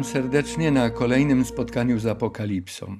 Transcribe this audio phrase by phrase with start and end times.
[0.00, 2.98] Witam serdecznie na kolejnym spotkaniu z Apokalipsą.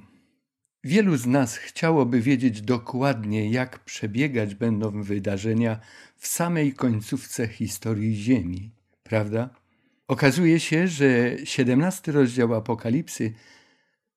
[0.83, 5.79] Wielu z nas chciałoby wiedzieć dokładnie, jak przebiegać będą wydarzenia
[6.17, 8.71] w samej końcówce historii Ziemi,
[9.03, 9.49] prawda?
[10.07, 13.33] Okazuje się, że 17 rozdział Apokalipsy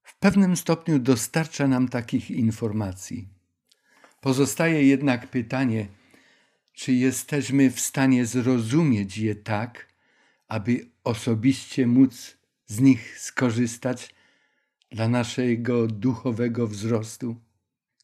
[0.02, 3.28] w pewnym stopniu dostarcza nam takich informacji.
[4.20, 5.86] Pozostaje jednak pytanie,
[6.72, 9.88] czy jesteśmy w stanie zrozumieć je tak,
[10.48, 14.14] aby osobiście móc z nich skorzystać
[14.90, 17.36] dla naszego duchowego wzrostu.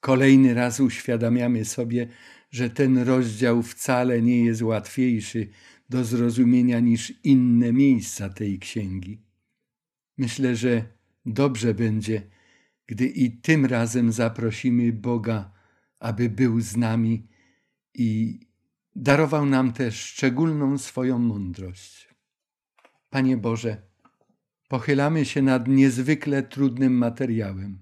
[0.01, 2.09] Kolejny raz uświadamiamy sobie,
[2.51, 5.49] że ten rozdział wcale nie jest łatwiejszy
[5.89, 9.23] do zrozumienia niż inne miejsca tej księgi.
[10.19, 10.85] Myślę, że
[11.27, 12.23] dobrze będzie,
[12.87, 15.53] gdy i tym razem zaprosimy Boga,
[15.99, 17.29] aby był z nami
[17.95, 18.41] i
[18.97, 22.09] darował nam też szczególną swoją mądrość.
[23.11, 23.90] Panie Boże,
[24.71, 27.79] pochylamy się nad niezwykle trudnym materiałem.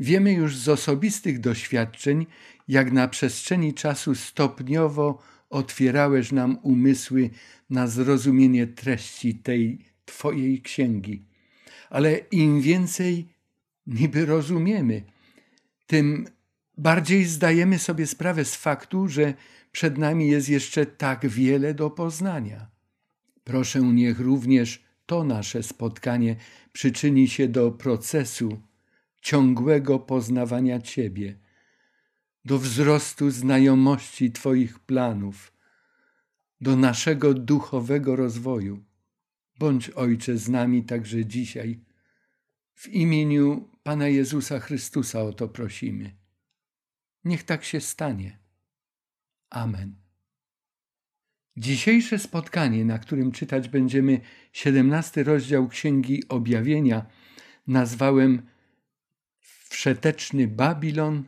[0.00, 2.26] Wiemy już z osobistych doświadczeń,
[2.68, 7.30] jak na przestrzeni czasu stopniowo otwierałeś nam umysły
[7.70, 11.24] na zrozumienie treści tej Twojej księgi.
[11.90, 13.28] Ale im więcej
[13.86, 15.02] niby rozumiemy,
[15.86, 16.26] tym
[16.78, 19.34] bardziej zdajemy sobie sprawę z faktu, że
[19.72, 22.70] przed nami jest jeszcze tak wiele do poznania.
[23.44, 26.36] Proszę, niech również to nasze spotkanie
[26.72, 28.62] przyczyni się do procesu
[29.22, 31.38] ciągłego poznawania Ciebie,
[32.44, 35.52] do wzrostu znajomości Twoich planów,
[36.60, 38.84] do naszego duchowego rozwoju.
[39.58, 41.80] Bądź Ojcze z nami także dzisiaj.
[42.74, 46.16] W imieniu Pana Jezusa Chrystusa o to prosimy.
[47.24, 48.38] Niech tak się stanie.
[49.50, 50.05] Amen.
[51.56, 54.20] Dzisiejsze spotkanie, na którym czytać będziemy
[54.52, 57.06] 17 rozdział Księgi Objawienia,
[57.66, 58.42] nazwałem
[59.68, 61.24] Wszeteczny Babilon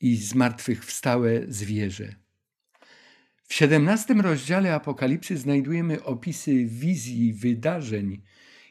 [0.00, 2.14] i zmartwychwstałe zwierzę.
[3.42, 8.22] W 17 rozdziale Apokalipsy znajdujemy opisy wizji wydarzeń,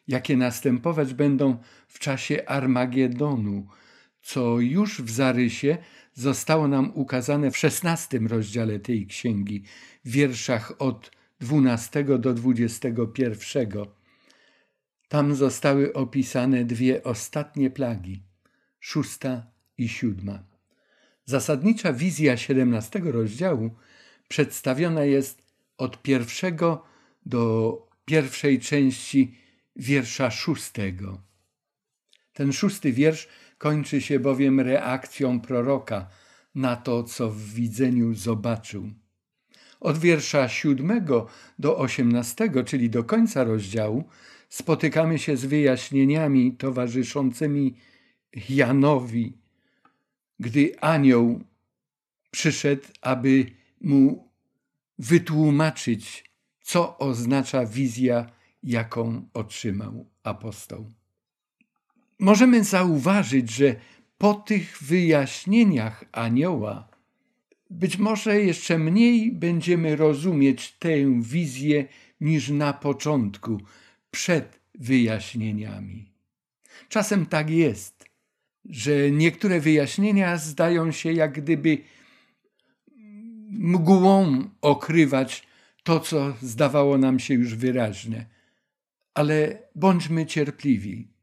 [0.07, 1.57] jakie następować będą
[1.87, 3.67] w czasie Armagedonu,
[4.21, 5.77] co już w zarysie
[6.15, 9.63] zostało nam ukazane w szesnastym rozdziale tej księgi,
[10.05, 13.67] w wierszach od 12 do 21.
[15.07, 18.23] Tam zostały opisane dwie ostatnie plagi,
[18.79, 20.43] szósta i siódma.
[21.25, 23.69] Zasadnicza wizja 17 rozdziału
[24.27, 25.41] przedstawiona jest
[25.77, 26.83] od pierwszego
[27.25, 29.37] do pierwszej części
[29.75, 31.21] wiersza szóstego.
[32.33, 33.27] Ten szósty wiersz
[33.57, 36.07] kończy się bowiem reakcją proroka
[36.55, 38.89] na to, co w widzeniu zobaczył.
[39.79, 41.27] Od wiersza siódmego
[41.59, 44.03] do osiemnastego, czyli do końca rozdziału,
[44.49, 47.75] spotykamy się z wyjaśnieniami towarzyszącymi
[48.49, 49.37] Janowi,
[50.39, 51.43] gdy anioł
[52.31, 53.45] przyszedł, aby
[53.81, 54.31] mu
[54.99, 58.25] wytłumaczyć, co oznacza wizja,
[58.63, 60.91] jaką otrzymał apostoł
[62.19, 63.75] możemy zauważyć, że
[64.17, 66.87] po tych wyjaśnieniach anioła
[67.69, 71.85] być może jeszcze mniej będziemy rozumieć tę wizję
[72.21, 73.61] niż na początku,
[74.11, 76.11] przed wyjaśnieniami.
[76.89, 78.05] Czasem tak jest,
[78.69, 81.77] że niektóre wyjaśnienia zdają się jak gdyby
[83.49, 85.47] mgłą okrywać
[85.83, 88.25] to, co zdawało nam się już wyraźne.
[89.13, 91.14] Ale bądźmy cierpliwi.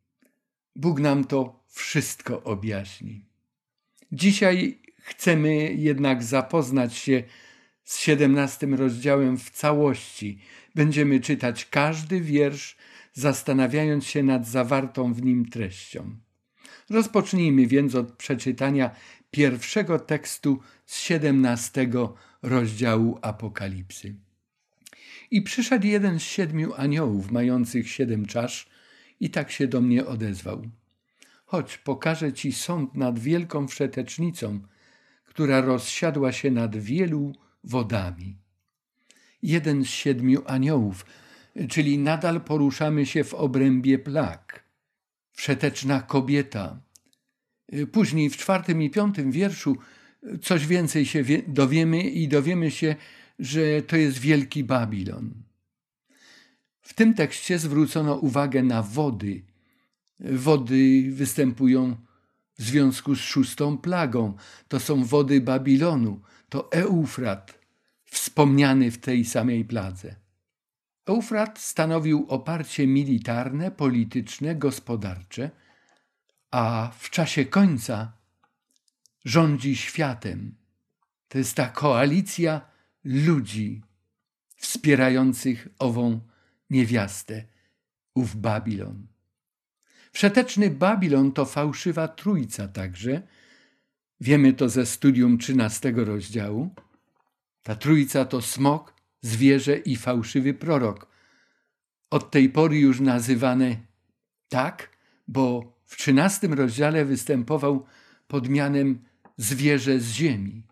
[0.77, 3.25] Bóg nam to wszystko objaśni.
[4.13, 7.23] Dzisiaj chcemy jednak zapoznać się
[7.85, 10.39] z siedemnastym rozdziałem w całości.
[10.75, 12.77] Będziemy czytać każdy wiersz,
[13.13, 16.17] zastanawiając się nad zawartą w nim treścią.
[16.91, 18.91] Rozpocznijmy więc od przeczytania
[19.31, 24.15] pierwszego tekstu z siedemnastego rozdziału Apokalipsy.
[25.31, 28.69] I przyszedł jeden z siedmiu aniołów, mających siedem czasz,
[29.23, 30.63] i tak się do mnie odezwał.
[31.45, 34.61] Chodź, pokażę ci sąd nad wielką wszetecznicą,
[35.25, 37.33] która rozsiadła się nad wielu
[37.65, 38.37] wodami.
[39.43, 41.07] Jeden z siedmiu aniołów,
[41.69, 44.65] czyli nadal poruszamy się w obrębie plag.
[45.33, 46.81] Wszeteczna kobieta.
[47.93, 49.77] Później w czwartym i piątym wierszu
[50.41, 52.97] coś więcej się dowiemy i dowiemy się,
[53.39, 55.52] że to jest wielki Babilon.
[56.93, 59.43] W tym tekście zwrócono uwagę na wody.
[60.21, 61.97] Wody występują
[62.59, 64.35] w związku z szóstą plagą.
[64.69, 67.59] To są wody Babilonu, to Eufrat,
[68.05, 70.17] wspomniany w tej samej pladze.
[71.07, 75.51] Eufrat stanowił oparcie militarne, polityczne, gospodarcze,
[76.51, 78.13] a w czasie końca
[79.25, 80.55] rządzi światem.
[81.29, 82.61] To jest ta koalicja
[83.05, 83.83] ludzi
[84.57, 86.32] wspierających ową
[86.73, 87.45] niewiastę,
[88.15, 89.07] ów Babilon.
[90.13, 93.23] Wszeteczny Babilon to fałszywa trójca także.
[94.21, 96.75] Wiemy to ze studium trzynastego rozdziału.
[97.63, 101.07] Ta trójca to smok, zwierzę i fałszywy prorok.
[102.11, 103.77] Od tej pory już nazywane
[104.49, 104.97] tak,
[105.29, 107.85] bo w trzynastym rozdziale występował
[108.27, 109.05] pod mianem
[109.37, 110.63] zwierzę z ziemi.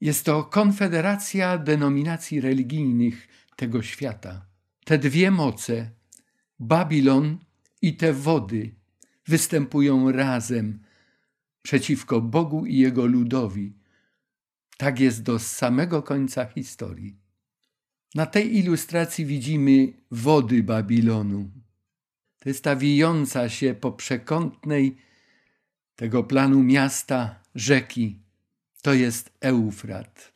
[0.00, 4.47] Jest to konfederacja denominacji religijnych tego świata.
[4.88, 5.90] Te dwie moce,
[6.58, 7.38] Babilon
[7.82, 8.74] i te wody,
[9.26, 10.82] występują razem
[11.62, 13.76] przeciwko Bogu i Jego ludowi.
[14.76, 17.16] Tak jest do samego końca historii.
[18.14, 21.50] Na tej ilustracji widzimy wody Babilonu.
[22.38, 24.96] To jest ta wijąca się po przekątnej
[25.96, 28.22] tego planu miasta rzeki.
[28.82, 30.32] To jest Eufrat.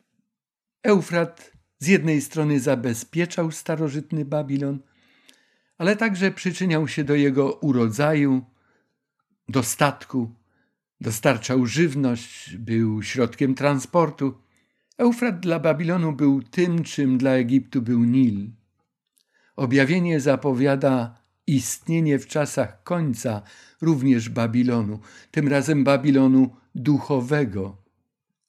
[0.83, 1.52] Eufrat
[1.83, 4.79] z jednej strony zabezpieczał starożytny Babilon,
[5.77, 8.41] ale także przyczyniał się do jego urodzaju,
[9.49, 10.31] dostatku,
[11.01, 14.33] dostarczał żywność, był środkiem transportu.
[14.97, 18.51] Eufrat dla Babilonu był tym, czym dla Egiptu był Nil.
[19.55, 21.15] Objawienie zapowiada
[21.47, 23.41] istnienie w czasach końca
[23.81, 24.99] również Babilonu,
[25.31, 27.77] tym razem Babilonu duchowego,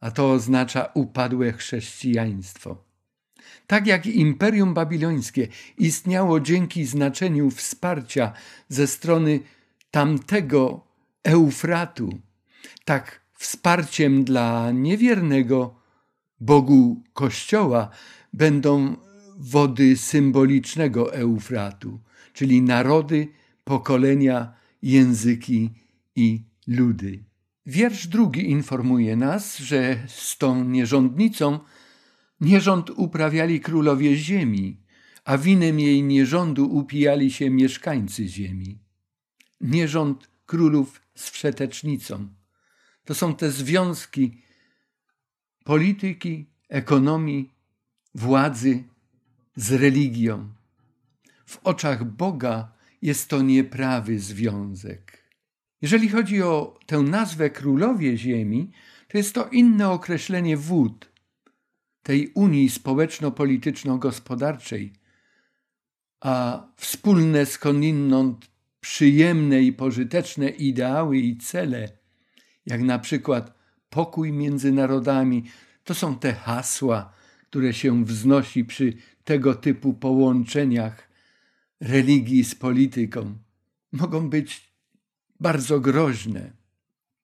[0.00, 2.83] a to oznacza upadłe chrześcijaństwo.
[3.67, 5.49] Tak jak Imperium Babilońskie
[5.79, 8.32] istniało dzięki znaczeniu wsparcia
[8.69, 9.41] ze strony
[9.91, 10.87] tamtego
[11.25, 12.19] Eufratu,
[12.85, 15.81] tak wsparciem dla niewiernego
[16.41, 17.91] Bogu Kościoła
[18.32, 18.96] będą
[19.37, 22.00] wody symbolicznego Eufratu,
[22.32, 23.29] czyli narody,
[23.64, 24.52] pokolenia,
[24.82, 25.70] języki
[26.17, 27.25] i ludy.
[27.67, 31.58] Wiersz drugi informuje nas, że z tą nierządnicą
[32.40, 34.81] nierząd uprawiali królowie ziemi,
[35.25, 38.78] a winem jej nierządu upijali się mieszkańcy ziemi.
[39.60, 42.28] Nierząd królów z wszetecznicą.
[43.04, 44.42] To są te związki
[45.64, 47.50] polityki, ekonomii,
[48.14, 48.84] władzy
[49.56, 50.48] z religią.
[51.46, 52.72] W oczach Boga
[53.02, 55.25] jest to nieprawy związek.
[55.82, 58.70] Jeżeli chodzi o tę nazwę królowie ziemi,
[59.08, 61.13] to jest to inne określenie wód,
[62.04, 64.92] tej unii społeczno-polityczno-gospodarczej,
[66.20, 71.88] a wspólne skądinąd przyjemne i pożyteczne ideały i cele,
[72.66, 73.54] jak na przykład
[73.90, 75.44] pokój między narodami,
[75.84, 77.12] to są te hasła,
[77.50, 78.92] które się wznosi przy
[79.24, 81.08] tego typu połączeniach
[81.80, 83.38] religii z polityką.
[83.92, 84.72] Mogą być
[85.40, 86.52] bardzo groźne.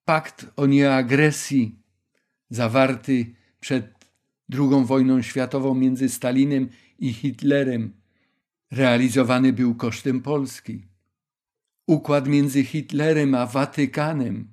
[0.04, 1.78] Pakt o nieagresji
[2.50, 3.99] zawarty przed
[4.52, 7.92] II wojną światową między Stalinem i Hitlerem
[8.70, 10.86] realizowany był kosztem Polski.
[11.86, 14.48] Układ między Hitlerem a Watykanem,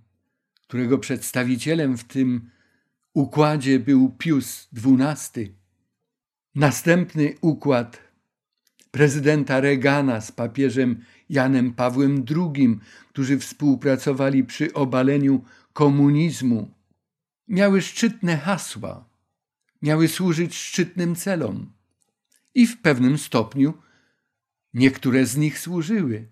[0.68, 2.50] którego przedstawicielem w tym
[3.14, 5.56] układzie był Pius XII.
[6.56, 8.02] Następny układ
[8.92, 16.72] prezydenta Reagana z papieżem Janem Pawłem II, którzy współpracowali przy obaleniu komunizmu,
[17.48, 19.06] miały szczytne hasła,
[19.82, 21.74] miały służyć szczytnym celom
[22.56, 23.74] i w pewnym stopniu
[24.74, 26.28] niektóre z nich służyły.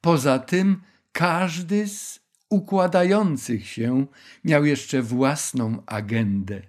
[0.00, 0.82] Poza tym
[1.12, 2.20] każdy z
[2.50, 4.06] układających się
[4.44, 6.62] miał jeszcze własną agendę.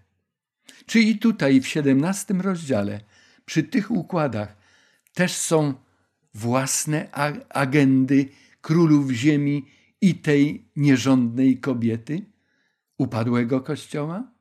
[0.85, 3.01] Czy i tutaj w XVII rozdziale,
[3.45, 4.57] przy tych układach,
[5.13, 5.73] też są
[6.33, 7.11] własne
[7.49, 8.29] agendy
[8.61, 9.65] królów ziemi
[10.01, 12.21] i tej nierządnej kobiety,
[12.97, 14.34] upadłego kościoła?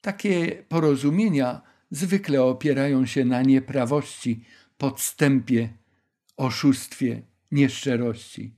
[0.00, 4.44] Takie porozumienia zwykle opierają się na nieprawości,
[4.78, 5.68] podstępie,
[6.36, 8.54] oszustwie, nieszczerości.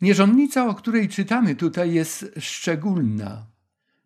[0.00, 3.46] Nierządnica, o której czytamy tutaj, jest szczególna.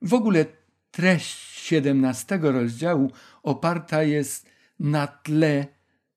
[0.03, 0.47] W ogóle
[0.91, 3.13] treść XVII rozdziału
[3.43, 5.67] oparta jest na tle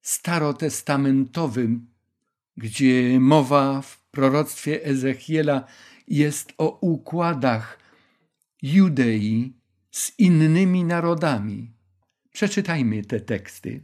[0.01, 1.87] starotestamentowym,
[2.57, 5.63] gdzie mowa w proroctwie Ezechiela
[6.07, 7.79] jest o układach
[8.61, 9.53] Judei
[9.93, 11.71] z innymi narodami.
[12.31, 13.83] Przeczytajmy te teksty.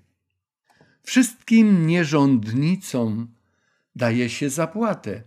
[1.03, 3.27] Wszystkim nierządnicom
[3.95, 5.23] daje się zapłatę,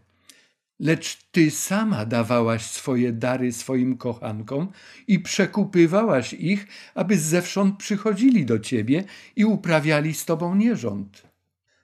[0.81, 4.73] lecz ty sama dawałaś swoje dary swoim kochankom
[5.07, 9.05] i przekupywałaś ich, aby zewsząd przychodzili do ciebie
[9.37, 11.23] i uprawiali z tobą nierząd.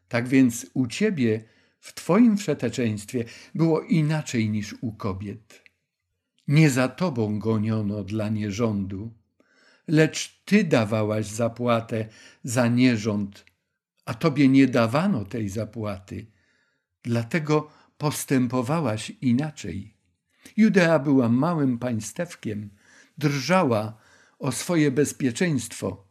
[0.09, 1.45] Tak więc u ciebie,
[1.81, 3.25] w twoim wszeteczeństwie,
[3.55, 5.68] było inaczej niż u kobiet.
[6.49, 9.13] Nie za tobą goniono dla nierządu,
[9.89, 12.09] lecz ty dawałaś zapłatę
[12.45, 13.45] za nierząd,
[14.05, 16.27] a tobie nie dawano tej zapłaty.
[17.03, 19.95] Dlatego postępowałaś inaczej.
[20.57, 22.71] Judea była małym państewkiem,
[23.19, 23.99] drżała
[24.39, 26.09] o swoje bezpieczeństwo.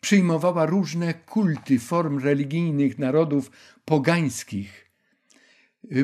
[0.00, 3.50] Przyjmowała różne kulty form religijnych narodów
[3.84, 4.90] pogańskich.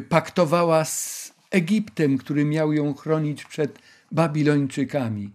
[0.08, 3.78] Paktowała z Egiptem, który miał ją chronić przed
[4.12, 5.30] Babilończykami.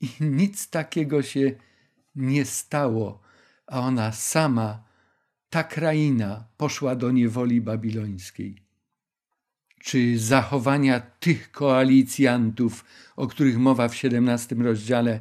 [0.00, 1.52] I nic takiego się
[2.16, 3.20] nie stało,
[3.66, 4.84] a ona sama
[5.50, 8.62] ta kraina poszła do niewoli babilońskiej.
[9.80, 12.84] Czy zachowania tych koalicjantów,
[13.16, 15.20] o których mowa w XVII rozdziale,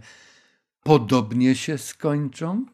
[0.84, 2.66] podobnie się skończą?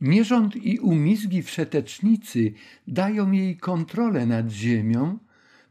[0.00, 2.52] Nierząd i umizgi wszetecznicy
[2.86, 5.18] dają jej kontrolę nad ziemią,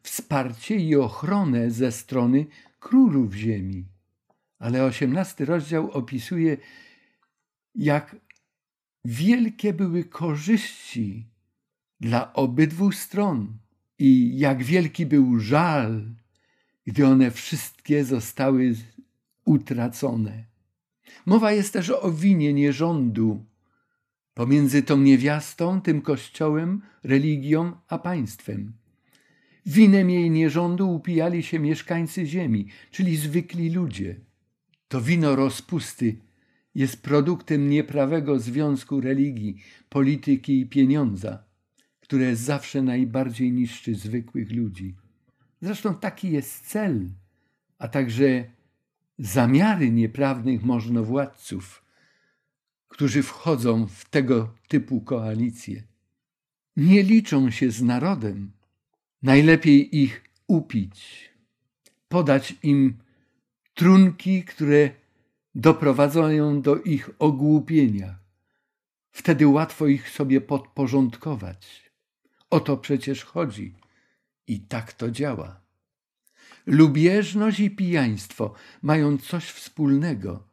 [0.03, 2.45] wsparcie i ochronę ze strony
[2.79, 3.85] królów ziemi.
[4.59, 6.57] Ale osiemnasty rozdział opisuje,
[7.75, 8.15] jak
[9.05, 11.27] wielkie były korzyści
[11.99, 13.57] dla obydwu stron
[13.99, 16.05] i jak wielki był żal,
[16.85, 18.75] gdy one wszystkie zostały
[19.45, 20.45] utracone.
[21.25, 23.45] Mowa jest też o winie nierządu
[24.33, 28.80] pomiędzy tą niewiastą, tym kościołem, religią, a państwem.
[29.65, 34.15] Winem jej nierządu upijali się mieszkańcy ziemi, czyli zwykli ludzie.
[34.87, 36.15] To wino rozpusty
[36.75, 39.57] jest produktem nieprawego związku religii,
[39.89, 41.43] polityki i pieniądza,
[41.99, 44.95] które zawsze najbardziej niszczy zwykłych ludzi.
[45.61, 47.09] Zresztą taki jest cel,
[47.77, 48.45] a także
[49.19, 51.85] zamiary nieprawnych możnowładców,
[52.87, 55.83] którzy wchodzą w tego typu koalicje.
[56.77, 58.51] Nie liczą się z narodem.
[59.23, 61.29] Najlepiej ich upić,
[62.09, 62.97] podać im
[63.73, 64.89] trunki, które
[65.55, 68.19] doprowadzą do ich ogłupienia.
[69.11, 71.91] Wtedy łatwo ich sobie podporządkować.
[72.49, 73.75] O to przecież chodzi.
[74.47, 75.61] I tak to działa.
[76.65, 80.43] Lubieżność i pijaństwo mają coś wspólnego.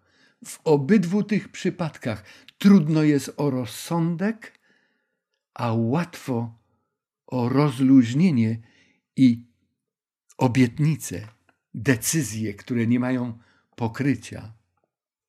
[0.45, 2.25] W obydwu tych przypadkach
[2.59, 4.59] trudno jest o rozsądek,
[5.55, 6.58] a łatwo
[7.29, 8.61] o rozluźnienie
[9.17, 9.45] i
[10.39, 11.29] obietnice,
[11.75, 13.39] decyzje, które nie mają
[13.77, 14.59] pokrycia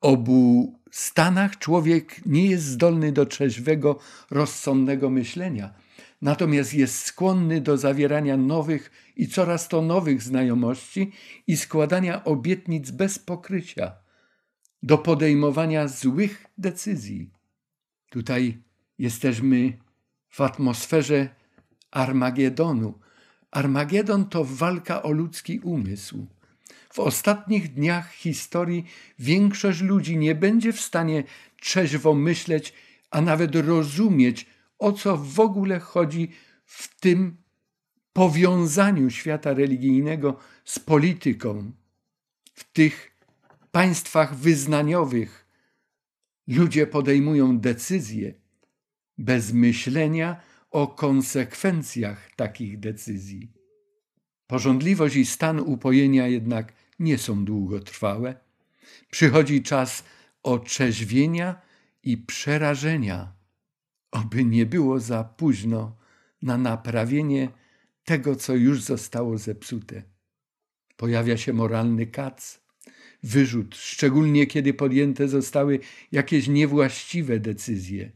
[0.01, 3.99] obu stanach człowiek nie jest zdolny do trzeźwego,
[4.31, 5.73] rozsądnego myślenia,
[6.21, 11.11] natomiast jest skłonny do zawierania nowych i coraz to nowych znajomości
[11.47, 13.91] i składania obietnic bez pokrycia,
[14.83, 17.31] do podejmowania złych decyzji.
[18.09, 18.63] Tutaj
[18.97, 19.77] jesteśmy
[20.29, 21.29] w atmosferze
[21.91, 22.99] Armagedonu.
[23.51, 26.27] Armagedon to walka o ludzki umysł.
[26.93, 28.85] W ostatnich dniach historii
[29.19, 31.23] większość ludzi nie będzie w stanie
[31.61, 32.73] trzeźwo myśleć,
[33.11, 34.45] a nawet rozumieć,
[34.79, 36.31] o co w ogóle chodzi
[36.65, 37.37] w tym
[38.13, 41.71] powiązaniu świata religijnego z polityką.
[42.53, 43.11] W tych
[43.71, 45.47] państwach wyznaniowych
[46.47, 48.33] ludzie podejmują decyzje
[49.17, 53.51] bez myślenia o konsekwencjach takich decyzji.
[54.47, 58.35] Porządliwość i stan upojenia jednak nie są długotrwałe.
[59.11, 60.03] Przychodzi czas
[60.43, 61.61] otrzeźwienia
[62.03, 63.33] i przerażenia,
[64.11, 65.97] oby nie było za późno
[66.41, 67.49] na naprawienie
[68.03, 70.03] tego, co już zostało zepsute.
[70.97, 72.61] Pojawia się moralny kac,
[73.23, 75.79] wyrzut, szczególnie kiedy podjęte zostały
[76.11, 78.11] jakieś niewłaściwe decyzje.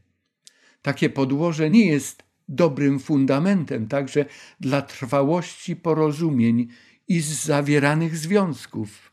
[0.82, 4.24] Takie podłoże nie jest dobrym fundamentem także
[4.60, 6.68] dla trwałości porozumień
[7.08, 9.12] i zawieranych związków.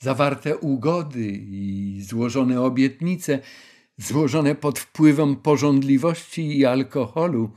[0.00, 3.38] Zawarte ugody i złożone obietnice,
[3.96, 7.50] złożone pod wpływem porządliwości i alkoholu,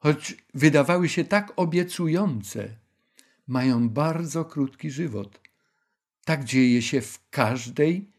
[0.00, 2.68] choć wydawały się tak obiecujące,
[3.46, 5.40] mają bardzo krótki żywot.
[6.24, 8.12] Tak dzieje się w każdej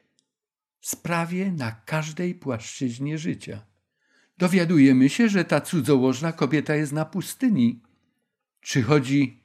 [0.82, 3.75] sprawie, na każdej płaszczyźnie życia.
[4.38, 7.82] Dowiadujemy się, że ta cudzołożna kobieta jest na pustyni.
[8.62, 9.44] Czy chodzi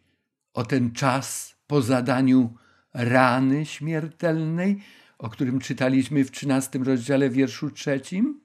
[0.55, 2.55] o ten czas po zadaniu
[2.95, 4.83] rany śmiertelnej,
[5.19, 8.41] o którym czytaliśmy w trzynastym rozdziale wierszu trzecim?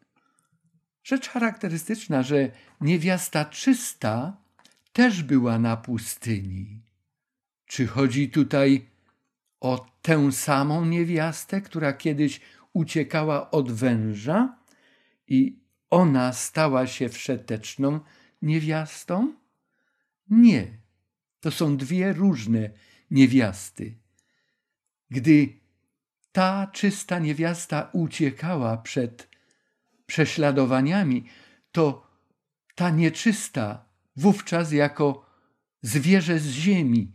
[1.03, 4.37] Rzecz charakterystyczna, że niewiasta czysta
[4.93, 6.81] też była na pustyni.
[7.65, 8.85] Czy chodzi tutaj
[9.61, 12.41] o tę samą niewiastę, która kiedyś
[12.73, 14.57] uciekała od węża
[15.27, 17.99] i ona stała się wszeteczną
[18.41, 19.33] niewiastą?
[20.29, 20.67] Nie,
[21.39, 22.69] to są dwie różne
[23.11, 23.95] niewiasty.
[25.09, 25.59] Gdy
[26.31, 29.29] ta czysta niewiasta uciekała przed
[30.05, 31.25] prześladowaniami,
[31.71, 32.07] to
[32.75, 35.25] ta nieczysta wówczas jako
[35.81, 37.11] zwierzę z ziemi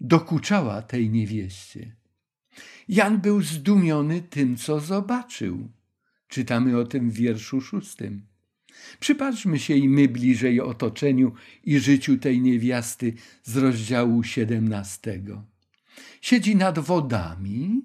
[0.00, 1.96] dokuczała tej niewieście.
[2.88, 5.68] Jan był zdumiony tym, co zobaczył.
[6.30, 8.22] Czytamy o tym w wierszu szóstym.
[9.00, 11.32] Przypatrzmy się i my bliżej otoczeniu
[11.64, 15.44] i życiu tej niewiasty z rozdziału siedemnastego.
[16.20, 17.82] Siedzi nad wodami.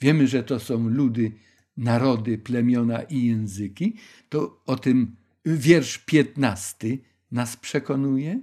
[0.00, 1.32] Wiemy, że to są ludy,
[1.76, 3.96] narody, plemiona i języki.
[4.28, 6.98] To o tym wiersz piętnasty
[7.32, 8.40] nas przekonuje.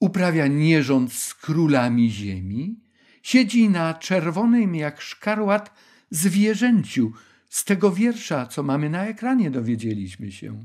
[0.00, 2.80] Uprawia nierząd z królami ziemi.
[3.22, 5.74] Siedzi na czerwonym jak szkarłat
[6.10, 7.12] zwierzęciu.
[7.48, 10.64] Z tego wiersza, co mamy na ekranie, dowiedzieliśmy się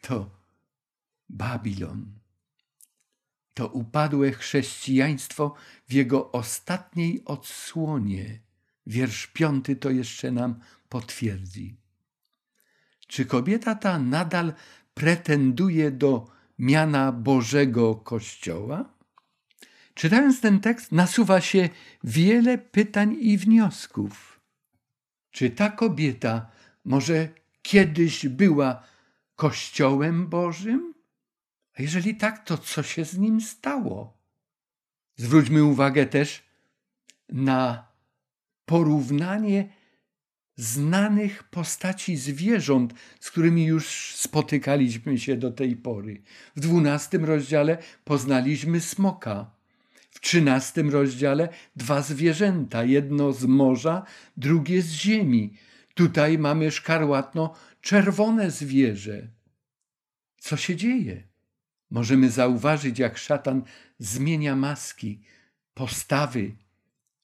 [0.00, 0.30] to
[1.28, 2.06] Babilon.
[3.54, 5.54] To upadłe chrześcijaństwo
[5.88, 8.40] w jego ostatniej odsłonie.
[8.86, 11.76] Wiersz piąty to jeszcze nam potwierdzi.
[13.06, 14.52] Czy kobieta ta nadal
[14.94, 18.96] pretenduje do miana Bożego Kościoła?
[19.94, 21.68] Czytając ten tekst, nasuwa się
[22.04, 24.35] wiele pytań i wniosków.
[25.36, 26.50] Czy ta kobieta
[26.84, 27.28] może
[27.62, 28.82] kiedyś była
[29.34, 30.94] Kościołem Bożym?
[31.78, 34.18] A jeżeli tak, to co się z nim stało?
[35.16, 36.42] Zwróćmy uwagę też
[37.28, 37.88] na
[38.64, 39.68] porównanie
[40.54, 46.22] znanych postaci zwierząt, z którymi już spotykaliśmy się do tej pory.
[46.56, 49.55] W dwunastym rozdziale poznaliśmy smoka.
[50.16, 54.02] W trzynastym rozdziale dwa zwierzęta, jedno z morza,
[54.36, 55.52] drugie z ziemi.
[55.94, 59.28] Tutaj mamy szkarłatno czerwone zwierzę.
[60.38, 61.22] Co się dzieje?
[61.90, 63.62] Możemy zauważyć, jak szatan
[63.98, 65.20] zmienia maski,
[65.74, 66.56] postawy.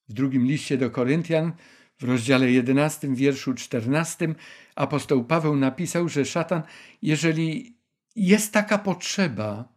[0.09, 1.53] W drugim liście do Koryntian,
[1.99, 4.35] w rozdziale 11, wierszu 14,
[4.75, 6.63] apostoł Paweł napisał, że szatan,
[7.03, 7.77] jeżeli
[8.17, 9.73] jest taka potrzeba,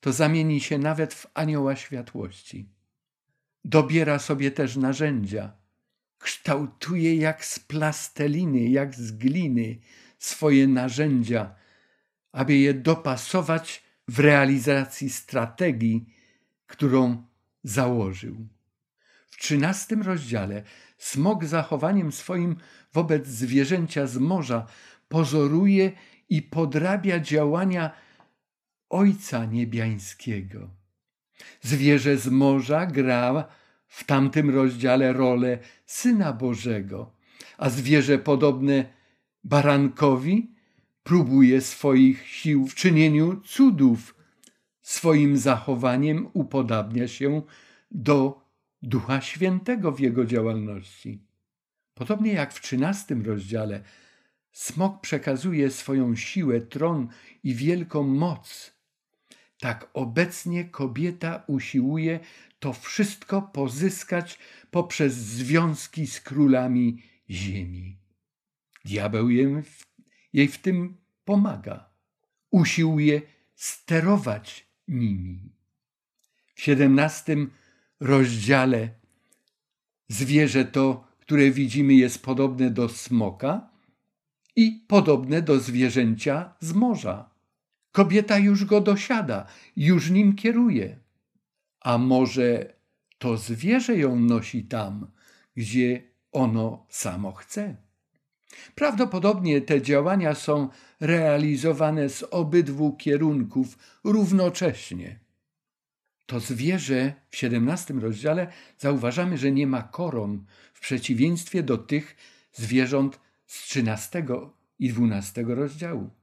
[0.00, 2.68] to zamieni się nawet w anioła światłości.
[3.64, 5.60] Dobiera sobie też narzędzia
[6.20, 9.78] kształtuje jak z plasteliny, jak z gliny
[10.18, 11.54] swoje narzędzia,
[12.32, 16.14] aby je dopasować w realizacji strategii,
[16.66, 17.24] którą
[17.64, 18.36] założył.
[19.30, 20.62] W trzynastym rozdziale
[20.98, 22.56] smok zachowaniem swoim
[22.92, 24.66] wobec zwierzęcia z morza
[25.08, 25.92] pozoruje
[26.28, 27.90] i podrabia działania
[28.90, 30.70] Ojca Niebiańskiego.
[31.62, 33.48] Zwierzę z morza gra
[33.86, 37.12] w tamtym rozdziale rolę Syna Bożego,
[37.58, 38.84] a zwierzę podobne
[39.44, 40.54] barankowi
[41.02, 44.14] próbuje swoich sił w czynieniu cudów.
[44.82, 47.42] Swoim zachowaniem upodabnia się
[47.90, 48.44] do
[48.82, 51.22] Ducha Świętego w jego działalności.
[51.94, 53.82] Podobnie jak w trzynastym rozdziale,
[54.52, 57.08] smok przekazuje swoją siłę, tron
[57.44, 58.79] i wielką moc.
[59.60, 62.20] Tak obecnie kobieta usiłuje
[62.58, 64.38] to wszystko pozyskać
[64.70, 67.96] poprzez związki z królami ziemi.
[68.84, 69.30] Diabeł
[70.32, 71.90] jej w tym pomaga.
[72.50, 73.22] Usiłuje
[73.54, 75.52] sterować nimi.
[76.54, 77.50] W siedemnastym
[78.00, 78.88] rozdziale
[80.08, 83.70] zwierzę to, które widzimy, jest podobne do smoka
[84.56, 87.29] i podobne do zwierzęcia z morza.
[87.92, 90.98] Kobieta już go dosiada, już nim kieruje.
[91.80, 92.74] A może
[93.18, 95.10] to zwierzę ją nosi tam,
[95.56, 97.76] gdzie ono samo chce?
[98.74, 100.68] Prawdopodobnie te działania są
[101.00, 105.18] realizowane z obydwu kierunków równocześnie.
[106.26, 112.16] To zwierzę w XVII rozdziale zauważamy, że nie ma koron, w przeciwieństwie do tych
[112.52, 114.24] zwierząt z XIII
[114.78, 116.19] i XII rozdziału.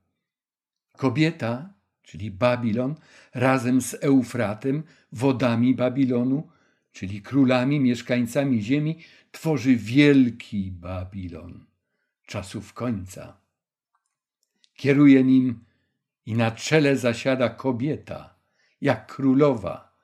[0.98, 2.96] Kobieta czyli Babilon,
[3.34, 6.50] razem z Eufratem, wodami Babilonu,
[6.92, 9.00] czyli królami, mieszkańcami ziemi,
[9.32, 11.66] tworzy wielki Babilon
[12.28, 13.38] czasów końca.
[14.74, 15.66] Kieruje nim
[16.26, 18.36] i na czele zasiada kobieta,
[18.82, 19.98] jak królowa.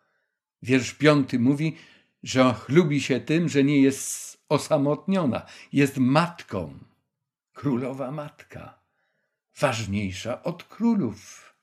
[0.62, 1.75] Wiersz piąty mówi,
[2.23, 6.79] że chlubi się tym, że nie jest osamotniona, jest matką.
[7.53, 8.82] Królowa matka,
[9.59, 11.53] ważniejsza od królów.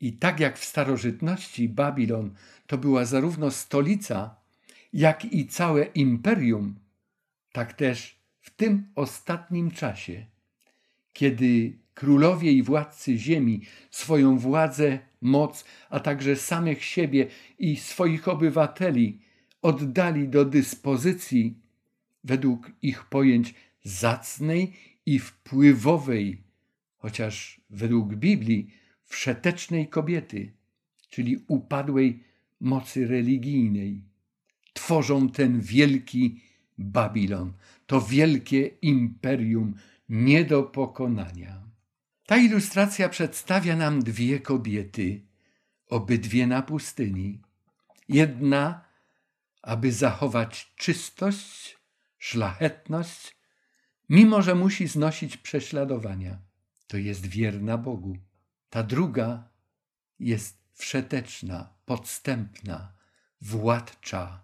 [0.00, 2.34] I tak jak w starożytności Babilon
[2.66, 4.36] to była zarówno stolica,
[4.92, 6.74] jak i całe imperium,
[7.52, 10.26] tak też w tym ostatnim czasie,
[11.12, 13.60] kiedy królowie i władcy ziemi
[13.90, 17.26] swoją władzę, moc, a także samych siebie
[17.58, 19.20] i swoich obywateli
[19.62, 21.58] oddali do dyspozycji
[22.24, 24.72] według ich pojęć zacnej
[25.06, 26.42] i wpływowej,
[27.02, 28.70] chociaż według Biblii
[29.04, 30.52] wszetecznej kobiety,
[31.10, 32.24] czyli upadłej
[32.60, 34.02] mocy religijnej.
[34.72, 36.40] Tworzą ten wielki
[36.78, 37.52] Babilon,
[37.86, 39.74] to wielkie imperium
[40.08, 41.62] nie do pokonania.
[42.26, 45.22] Ta ilustracja przedstawia nam dwie kobiety,
[45.86, 47.40] obydwie na pustyni.
[48.08, 48.84] Jedna,
[49.62, 51.78] aby zachować czystość,
[52.18, 53.36] szlachetność,
[54.08, 56.51] mimo że musi znosić prześladowania.
[56.92, 58.16] To jest wierna Bogu.
[58.70, 59.48] Ta druga
[60.18, 62.92] jest wszeteczna, podstępna,
[63.40, 64.42] władcza.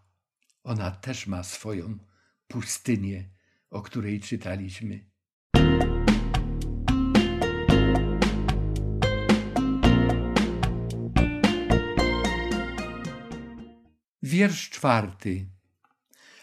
[0.64, 1.98] Ona też ma swoją
[2.46, 3.28] pustynię,
[3.70, 5.04] o której czytaliśmy.
[14.22, 15.46] Wiersz czwarty.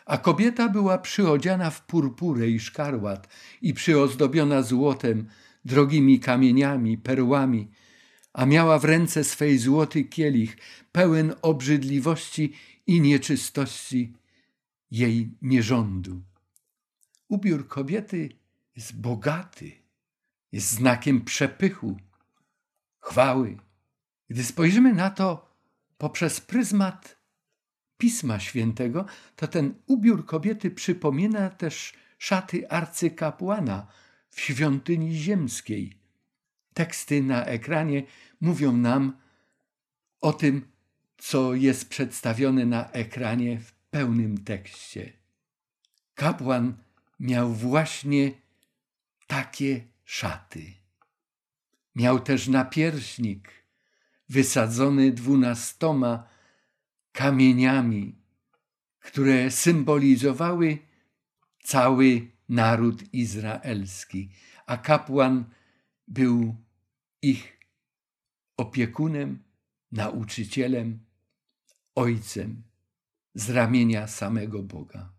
[0.05, 3.27] A kobieta była przyodziana w purpurę i szkarłat
[3.61, 5.29] i przyozdobiona złotem,
[5.65, 7.71] drogimi kamieniami, perłami,
[8.33, 10.57] a miała w ręce swej złoty kielich,
[10.91, 12.53] pełen obrzydliwości
[12.87, 14.13] i nieczystości
[14.91, 16.21] jej nierządu.
[17.27, 18.29] Ubiór kobiety
[18.75, 19.71] jest bogaty,
[20.51, 21.97] jest znakiem przepychu,
[22.99, 23.57] chwały.
[24.29, 25.55] Gdy spojrzymy na to
[25.97, 27.17] poprzez pryzmat
[27.97, 33.87] Pisma Świętego, to ten ubiór kobiety przypomina też szaty arcykapłana
[34.35, 35.99] w świątyni ziemskiej.
[36.73, 38.03] Teksty na ekranie
[38.41, 39.17] mówią nam
[40.21, 40.67] o tym,
[41.17, 45.13] co jest przedstawione na ekranie w pełnym tekście.
[46.15, 46.73] Kapłan
[47.19, 48.31] miał właśnie
[49.27, 50.73] takie szaty.
[51.95, 53.51] Miał też napierśnik
[54.29, 56.27] wysadzony dwunastoma
[57.11, 58.15] kamieniami,
[58.99, 60.77] które symbolizowały
[61.63, 64.29] cały naród izraelski,
[64.65, 65.45] a kapłan
[66.07, 66.55] był
[67.21, 67.59] ich
[68.57, 69.43] opiekunem,
[69.91, 70.99] nauczycielem,
[71.95, 72.63] ojcem
[73.35, 75.13] z ramienia samego Boga.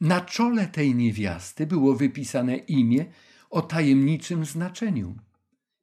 [0.00, 3.06] Na czole tej niewiasty było wypisane imię
[3.50, 5.18] o tajemniczym znaczeniu.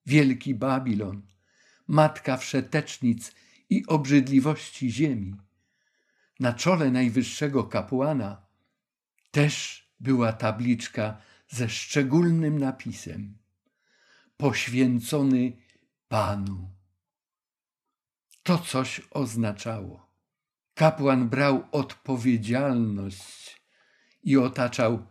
[0.05, 1.21] Wielki Babilon,
[1.87, 3.35] matka wszetecznic
[3.69, 5.35] i obrzydliwości ziemi.
[6.39, 8.46] Na czole najwyższego kapłana
[9.31, 13.37] też była tabliczka ze szczególnym napisem:
[14.37, 15.57] Poświęcony
[16.07, 16.69] Panu.
[18.43, 20.07] To coś oznaczało.
[20.73, 23.61] Kapłan brał odpowiedzialność
[24.23, 25.07] i otaczał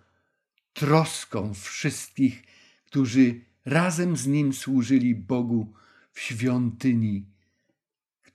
[0.72, 2.44] troską wszystkich,
[2.86, 5.74] którzy razem z nim służyli Bogu
[6.12, 7.36] w świątyni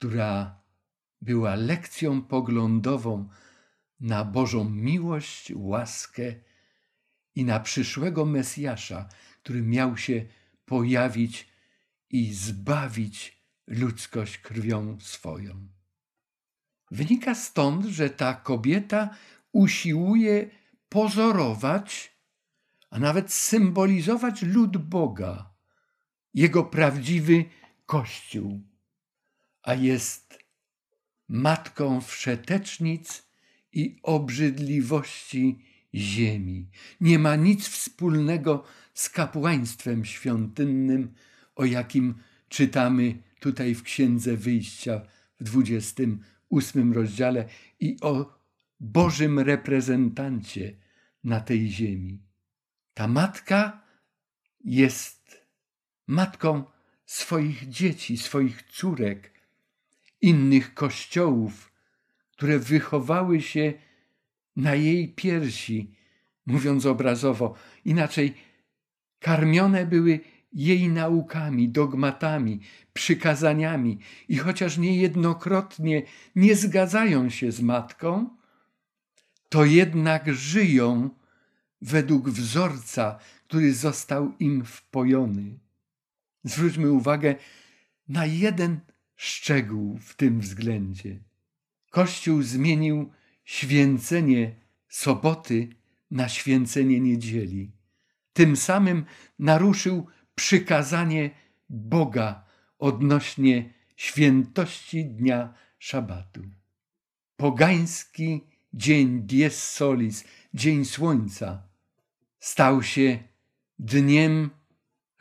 [0.01, 0.61] która
[1.21, 3.29] była lekcją poglądową
[4.01, 6.33] na Bożą miłość, łaskę
[7.35, 9.09] i na przyszłego Mesjasza,
[9.43, 10.25] który miał się
[10.65, 11.47] pojawić
[12.09, 15.67] i zbawić ludzkość krwią swoją.
[16.91, 19.09] Wynika stąd, że ta kobieta
[19.51, 20.49] usiłuje
[20.89, 22.11] pozorować,
[22.89, 25.53] a nawet symbolizować lud Boga,
[26.33, 27.45] jego prawdziwy
[27.85, 28.71] Kościół
[29.63, 30.39] a jest
[31.27, 33.23] matką wszetecznic
[33.73, 35.59] i obrzydliwości
[35.95, 36.69] ziemi.
[37.01, 41.13] Nie ma nic wspólnego z kapłaństwem świątynnym,
[41.55, 42.15] o jakim
[42.49, 45.01] czytamy tutaj w Księdze Wyjścia
[45.39, 47.45] w 28 rozdziale
[47.79, 48.41] i o
[48.79, 50.75] Bożym reprezentancie
[51.23, 52.23] na tej ziemi.
[52.93, 53.83] Ta matka
[54.63, 55.45] jest
[56.07, 56.63] matką
[57.05, 59.33] swoich dzieci, swoich córek,
[60.21, 61.70] innych kościołów,
[62.41, 63.73] które wychowały się
[64.55, 65.95] na jej piersi,
[66.45, 68.33] mówiąc obrazowo, inaczej
[69.19, 70.19] karmione były
[70.53, 72.59] jej naukami, dogmatami,
[72.93, 76.03] przykazaniami i chociaż niejednokrotnie
[76.35, 78.29] nie zgadzają się z matką,
[79.49, 81.09] to jednak żyją
[81.81, 85.59] według wzorca, który został im wpojony.
[86.43, 87.35] Zwróćmy uwagę
[88.07, 88.79] na jeden
[89.15, 91.30] szczegół w tym względzie.
[91.91, 93.11] Kościół zmienił
[93.43, 94.55] święcenie
[94.89, 95.69] soboty
[96.11, 97.71] na święcenie niedzieli.
[98.33, 99.05] Tym samym
[99.39, 101.29] naruszył przykazanie
[101.69, 102.45] Boga
[102.79, 106.41] odnośnie świętości dnia szabatu.
[107.37, 108.41] Pogański
[108.73, 110.23] dzień dies solis,
[110.53, 111.67] dzień słońca,
[112.39, 113.19] stał się
[113.79, 114.49] dniem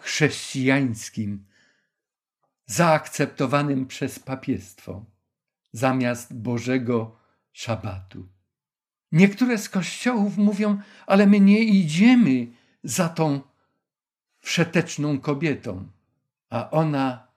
[0.00, 1.46] chrześcijańskim,
[2.66, 5.04] zaakceptowanym przez papiestwo
[5.72, 7.16] zamiast Bożego
[7.52, 8.28] szabatu.
[9.12, 12.46] Niektóre z kościołów mówią, ale my nie idziemy
[12.84, 13.40] za tą
[14.40, 15.88] wszeteczną kobietą,
[16.50, 17.28] a ona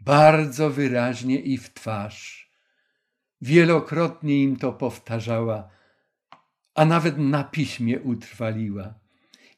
[0.00, 2.50] bardzo wyraźnie i w twarz,
[3.40, 5.70] wielokrotnie im to powtarzała,
[6.74, 8.94] a nawet na piśmie utrwaliła.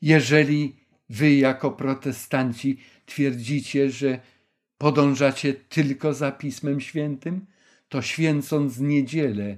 [0.02, 0.76] Jeżeli
[1.08, 4.20] wy jako protestanci twierdzicie, że
[4.78, 7.46] podążacie tylko za Pismem Świętym,
[7.92, 9.56] to święcąc niedzielę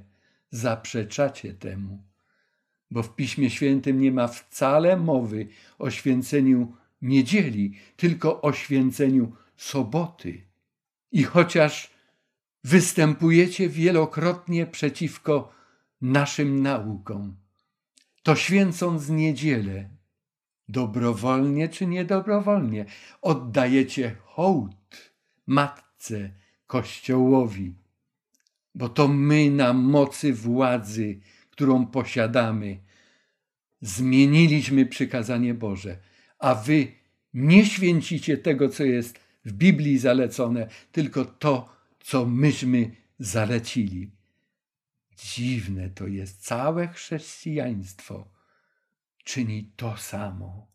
[0.51, 2.03] zaprzeczacie temu.
[2.91, 5.47] Bo w Piśmie Świętym nie ma wcale mowy
[5.79, 10.43] o święceniu niedzieli, tylko o święceniu soboty.
[11.13, 11.91] I chociaż
[12.65, 15.53] występujecie wielokrotnie przeciwko
[16.01, 17.37] naszym naukom,
[18.23, 19.89] to święcąc niedzielę,
[20.69, 22.85] dobrowolnie czy niedobrowolnie,
[23.23, 25.13] oddajecie hołd
[25.47, 26.31] Matce
[26.67, 27.84] Kościołowi
[28.75, 32.79] bo to my na mocy władzy, którą posiadamy,
[33.81, 35.99] zmieniliśmy przykazanie Boże,
[36.39, 36.93] a wy
[37.35, 44.11] nie święcicie tego, co jest w Biblii zalecone, tylko to, co myśmy zalecili.
[45.17, 48.29] Dziwne to jest, całe chrześcijaństwo
[49.25, 50.67] czyni to samo.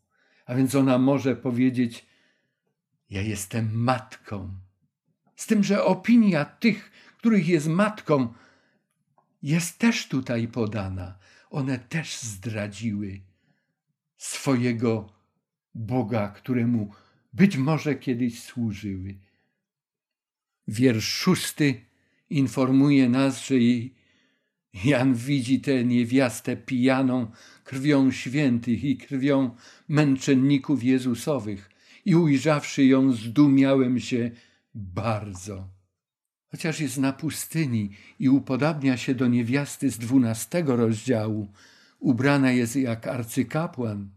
[0.46, 2.06] A więc ona może powiedzieć:
[3.10, 4.54] Ja jestem matką.
[5.36, 8.34] Z tym, że opinia tych, których jest matką,
[9.42, 11.18] jest też tutaj podana.
[11.50, 13.20] One też zdradziły
[14.16, 15.12] swojego
[15.74, 16.92] Boga, któremu
[17.32, 19.18] być może kiedyś służyły.
[20.68, 21.80] Wiersz szósty
[22.30, 23.54] informuje nas, że
[24.84, 27.30] Jan widzi tę niewiastę pijaną
[27.64, 29.56] krwią świętych i krwią
[29.88, 31.70] męczenników Jezusowych
[32.04, 34.30] i ujrzawszy ją zdumiałem się
[34.74, 35.79] bardzo
[36.50, 41.52] chociaż jest na pustyni i upodabnia się do niewiasty z dwunastego rozdziału,
[41.98, 44.10] ubrana jest jak arcykapłan,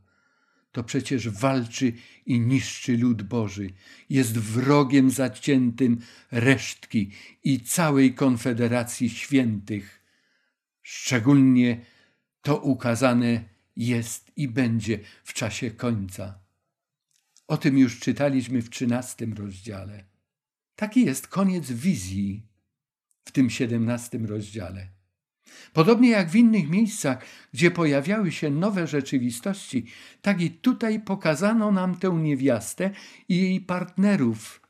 [0.71, 1.93] to przecież walczy
[2.25, 3.69] i niszczy lud Boży,
[4.09, 5.97] jest wrogiem zaciętym
[6.31, 7.11] resztki
[7.43, 10.03] i całej konfederacji świętych.
[10.81, 11.85] Szczególnie
[12.41, 13.43] to ukazane
[13.75, 16.39] jest i będzie w czasie końca.
[17.47, 20.12] O tym już czytaliśmy w trzynastym rozdziale.
[20.75, 22.47] Taki jest koniec wizji
[23.25, 24.87] w tym siedemnastym rozdziale.
[25.73, 29.85] Podobnie jak w innych miejscach, gdzie pojawiały się nowe rzeczywistości,
[30.21, 32.91] tak i tutaj pokazano nam tę niewiastę
[33.29, 34.61] i jej partnerów,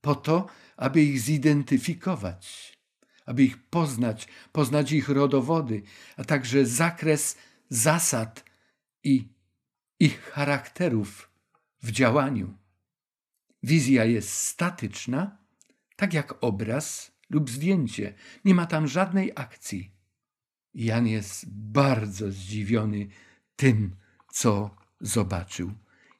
[0.00, 2.78] po to, aby ich zidentyfikować,
[3.26, 5.82] aby ich poznać, poznać ich rodowody,
[6.16, 8.44] a także zakres zasad
[9.04, 9.28] i
[10.00, 11.30] ich charakterów
[11.82, 12.57] w działaniu.
[13.62, 15.36] Wizja jest statyczna,
[15.96, 18.14] tak jak obraz lub zdjęcie.
[18.44, 19.90] Nie ma tam żadnej akcji.
[20.74, 23.06] Jan jest bardzo zdziwiony
[23.56, 23.96] tym,
[24.32, 25.72] co zobaczył.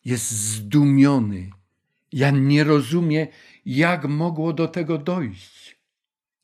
[0.04, 1.50] Jest zdumiony.
[2.12, 3.26] Jan nie rozumie,
[3.66, 5.78] jak mogło do tego dojść.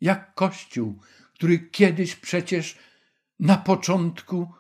[0.01, 0.99] Jak Kościół,
[1.35, 2.79] który kiedyś przecież
[3.41, 4.53] na początku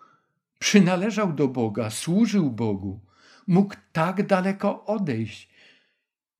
[0.58, 3.00] przynależał do Boga, służył Bogu,
[3.46, 5.53] mógł tak daleko odejść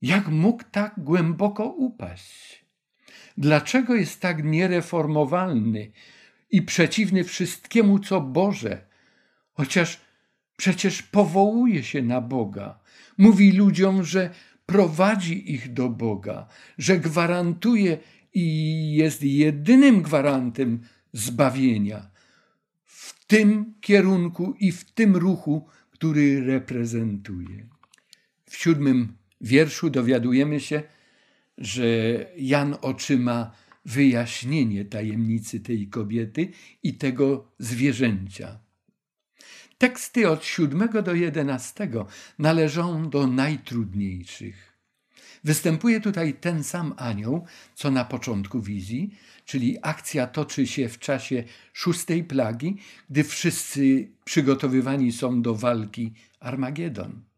[0.05, 2.65] jak mógł tak głęboko upaść?
[3.39, 5.93] Dlaczego jest tak niereformowalny
[6.51, 8.87] i przeciwny wszystkiemu, co Boże,
[9.53, 10.01] chociaż
[10.57, 12.79] przecież powołuje się na Boga?
[13.19, 14.31] Mówi ludziom, że
[14.67, 17.99] prowadzi ich do Boga, że gwarantuje
[18.35, 18.47] i
[18.95, 20.81] jest jedynym gwarantem
[21.13, 22.11] zbawienia
[22.85, 27.69] w tym kierunku i w tym ruchu, który reprezentuje.
[28.51, 30.83] W siódmym wierszu dowiadujemy się,
[31.59, 31.85] że
[32.37, 33.51] Jan otrzyma
[33.85, 36.49] wyjaśnienie tajemnicy tej kobiety
[36.83, 38.59] i tego zwierzęcia.
[39.79, 42.07] Teksty od siódmego do jedenastego
[42.39, 44.75] należą do najtrudniejszych.
[45.45, 51.45] Występuje tutaj ten sam anioł, co na początku wizji, czyli akcja toczy się w czasie
[51.73, 52.77] szóstej plagi,
[53.11, 57.34] gdy wszyscy przygotowywani są do walki Armagedon.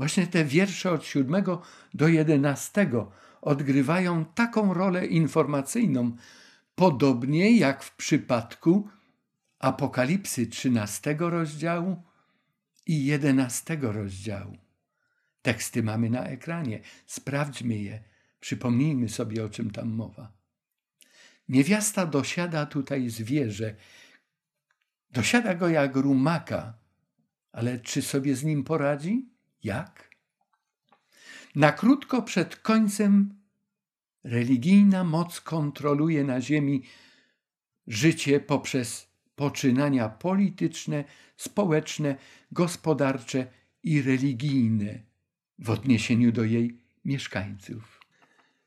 [0.00, 1.62] Właśnie te wiersze od siódmego
[1.94, 6.16] do jedenastego odgrywają taką rolę informacyjną,
[6.74, 8.88] podobnie jak w przypadku
[9.58, 12.02] Apokalipsy trzynastego rozdziału
[12.86, 14.56] i jedenastego rozdziału.
[15.42, 18.04] Teksty mamy na ekranie, sprawdźmy je
[18.40, 20.32] Przypomnijmy sobie, o czym tam mowa.
[21.48, 23.74] Niewiasta dosiada tutaj zwierzę.
[25.10, 26.78] Dosiada go jak rumaka,
[27.52, 29.29] ale czy sobie z nim poradzi?
[29.64, 30.10] Jak?
[31.54, 33.34] Na krótko przed końcem
[34.24, 36.82] religijna moc kontroluje na ziemi
[37.86, 41.04] życie poprzez poczynania polityczne,
[41.36, 42.16] społeczne,
[42.52, 43.46] gospodarcze
[43.82, 44.98] i religijne
[45.58, 48.00] w odniesieniu do jej mieszkańców.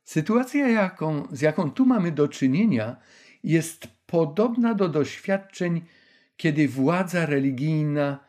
[0.03, 2.97] Sytuacja, jaką, z jaką tu mamy do czynienia,
[3.43, 5.81] jest podobna do doświadczeń,
[6.37, 8.19] kiedy władza religijna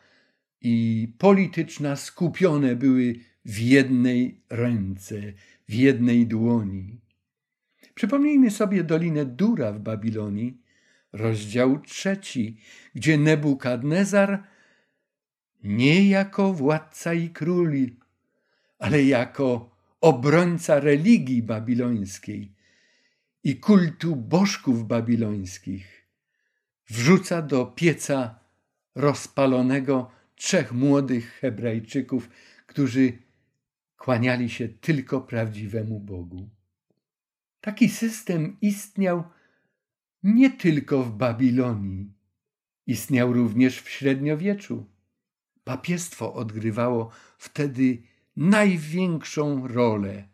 [0.64, 5.20] i polityczna skupione były w jednej ręce,
[5.68, 7.00] w jednej dłoni.
[7.94, 10.60] Przypomnijmy sobie Dolinę Dura w Babilonii,
[11.12, 12.60] rozdział trzeci,
[12.94, 14.44] gdzie Nebukadnezar
[15.64, 17.96] nie jako władca i króli,
[18.78, 22.52] ale jako obrońca religii babilońskiej
[23.44, 26.06] i kultu bożków babilońskich
[26.88, 28.38] wrzuca do pieca
[28.94, 32.30] rozpalonego trzech młodych Hebrajczyków,
[32.66, 33.12] którzy
[33.96, 36.48] kłaniali się tylko prawdziwemu Bogu.
[37.60, 39.24] Taki system istniał
[40.22, 42.12] nie tylko w Babilonii,
[42.86, 44.86] istniał również w średniowieczu.
[45.64, 48.02] Papiestwo odgrywało wtedy
[48.36, 50.28] największą rolę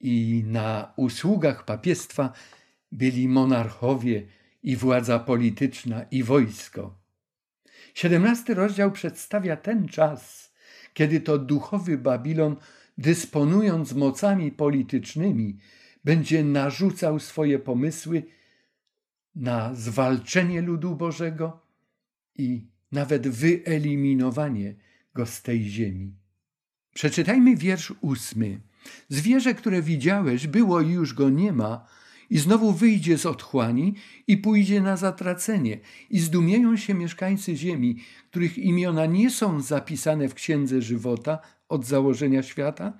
[0.00, 2.32] i na usługach papiestwa
[2.92, 4.26] byli monarchowie
[4.62, 7.05] i władza polityczna i wojsko.
[7.96, 10.52] Siedemnasty rozdział przedstawia ten czas,
[10.94, 12.56] kiedy to duchowy Babilon,
[12.98, 15.58] dysponując mocami politycznymi,
[16.04, 18.22] będzie narzucał swoje pomysły
[19.34, 21.60] na zwalczenie ludu Bożego
[22.34, 24.74] i nawet wyeliminowanie
[25.14, 26.14] go z tej ziemi.
[26.94, 28.60] Przeczytajmy wiersz ósmy.
[29.08, 31.86] Zwierzę, które widziałeś, było i już go nie ma,
[32.30, 33.94] i znowu wyjdzie z otchłani
[34.26, 35.80] i pójdzie na zatracenie.
[36.10, 37.96] I zdumieją się mieszkańcy ziemi,
[38.30, 42.92] których imiona nie są zapisane w księdze żywota od założenia świata,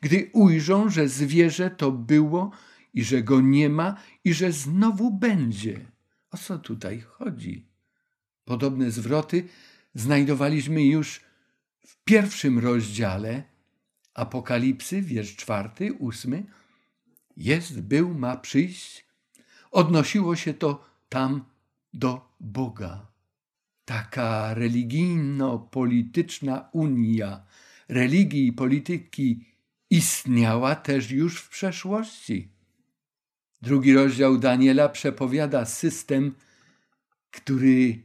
[0.00, 2.50] gdy ujrzą, że zwierzę to było
[2.94, 5.80] i że go nie ma i że znowu będzie.
[6.30, 7.66] O co tutaj chodzi?
[8.44, 9.44] Podobne zwroty
[9.94, 11.20] znajdowaliśmy już
[11.86, 13.42] w pierwszym rozdziale
[14.14, 16.44] Apokalipsy, wiersz czwarty, ósmy.
[17.40, 19.04] Jest, był, ma przyjść.
[19.70, 21.44] Odnosiło się to tam
[21.94, 23.06] do Boga.
[23.84, 27.42] Taka religijno-polityczna unia
[27.88, 29.44] religii i polityki
[29.90, 32.48] istniała też już w przeszłości.
[33.62, 36.34] Drugi rozdział Daniela przepowiada system,
[37.30, 38.02] który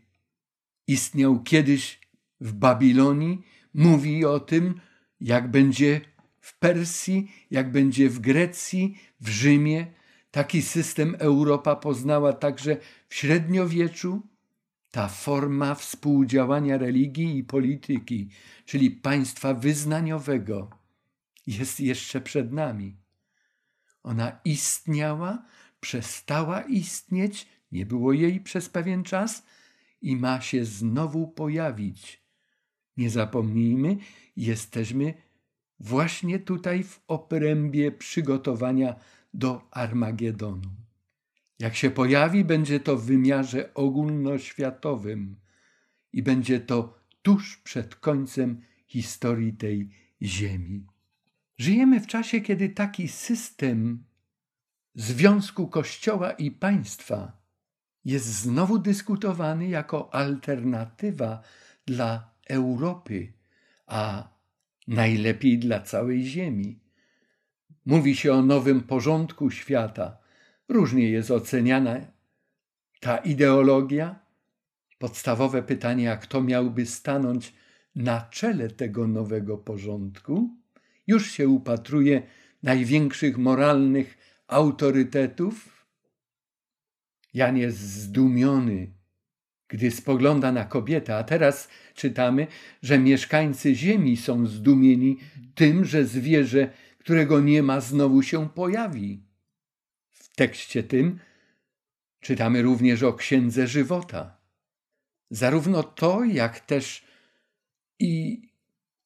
[0.88, 2.00] istniał kiedyś
[2.42, 3.42] w Babilonii,
[3.74, 4.82] mówi o tym,
[5.22, 6.02] jak będzie
[6.46, 9.88] w Persji, jak będzie w Grecji, w Rzymie.
[10.32, 12.78] Taki system Europa poznała także
[13.08, 14.28] w średniowieczu.
[14.92, 18.30] Ta forma współdziałania religii i polityki,
[18.66, 20.70] czyli państwa wyznaniowego,
[21.48, 22.98] jest jeszcze przed nami.
[24.04, 25.46] Ona istniała,
[25.80, 29.46] przestała istnieć, nie było jej przez pewien czas
[30.02, 32.24] i ma się znowu pojawić.
[32.98, 33.98] Nie zapomnijmy,
[34.36, 35.25] jesteśmy
[35.80, 38.96] właśnie tutaj w obrębie przygotowania
[39.34, 40.70] do Armagedonu.
[41.60, 45.36] Jak się pojawi, będzie to w wymiarze ogólnoświatowym
[46.14, 49.90] i będzie to tuż przed końcem historii tej
[50.22, 50.88] ziemi.
[51.58, 54.04] Żyjemy w czasie, kiedy taki system
[54.96, 57.38] związku Kościoła i państwa
[58.06, 61.42] jest znowu dyskutowany jako alternatywa
[61.86, 63.34] dla Europy,
[63.88, 64.35] a
[64.88, 66.80] najlepiej dla całej Ziemi.
[67.86, 70.18] Mówi się o nowym porządku świata.
[70.70, 72.00] Różnie jest oceniana
[73.00, 74.20] ta ideologia.
[74.98, 77.54] Podstawowe pytanie, a kto miałby stanąć
[77.96, 80.50] na czele tego nowego porządku?
[81.08, 82.22] Już się upatruje
[82.64, 84.18] największych moralnych
[84.48, 85.86] autorytetów.
[87.34, 88.94] Jan jest zdumiony,
[89.68, 92.48] gdy spogląda na kobietę, a teraz czytamy,
[92.82, 95.18] że mieszkańcy ziemi są zdumieni
[95.56, 99.24] tym, że zwierzę, którego nie ma, znowu się pojawi.
[100.12, 101.20] W tekście tym
[102.20, 104.38] czytamy również o księdze żywota.
[105.30, 107.06] Zarówno to, jak też
[108.00, 108.42] i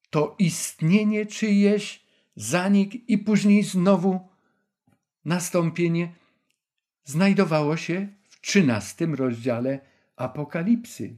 [0.10, 2.05] to istnienie czyjeś,
[2.36, 4.30] zanik i później znowu
[5.26, 6.14] nastąpienie
[7.03, 9.88] znajdowało się w trzynastym rozdziale
[10.20, 11.17] Apokalipsy.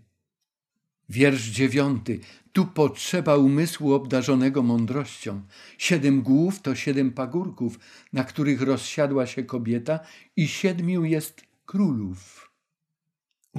[1.09, 2.19] Wiersz dziewiąty.
[2.53, 5.41] Tu potrzeba umysłu obdarzonego mądrością.
[5.77, 7.79] Siedem głów to siedem pagórków,
[8.13, 9.99] na których rozsiadła się kobieta
[10.35, 12.51] i siedmiu jest królów.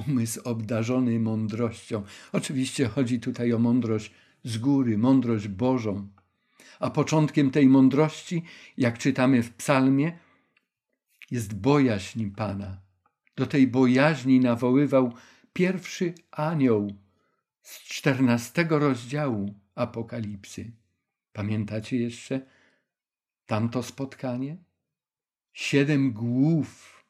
[0.07, 2.03] Umysł obdarzony mądrością.
[2.31, 4.11] Oczywiście chodzi tutaj o mądrość
[4.43, 6.07] z góry, mądrość Bożą.
[6.79, 8.43] A początkiem tej mądrości,
[8.77, 10.19] jak czytamy w psalmie,
[11.31, 12.77] jest bojaźń Pana.
[13.35, 15.13] Do tej bojaźni nawoływał
[15.53, 16.93] pierwszy anioł
[17.61, 20.71] z czternastego rozdziału Apokalipsy.
[21.33, 22.41] Pamiętacie jeszcze
[23.45, 24.57] tamto spotkanie?
[25.53, 27.03] Siedem głów,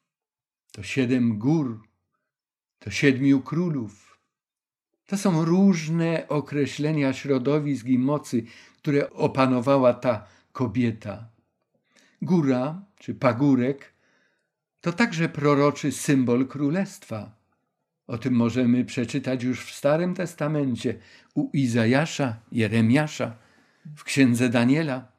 [0.71, 1.87] to siedem gór,
[2.79, 4.19] to siedmiu królów.
[5.05, 8.43] To są różne określenia środowisk i mocy,
[8.77, 11.29] które opanowała ta kobieta.
[12.21, 13.93] Góra czy pagórek
[14.81, 17.42] to także proroczy symbol królestwa.
[18.07, 20.95] O tym możemy przeczytać już w Starym Testamencie
[21.35, 23.37] u Izajasza, Jeremiasza,
[23.95, 25.11] w księdze Daniela.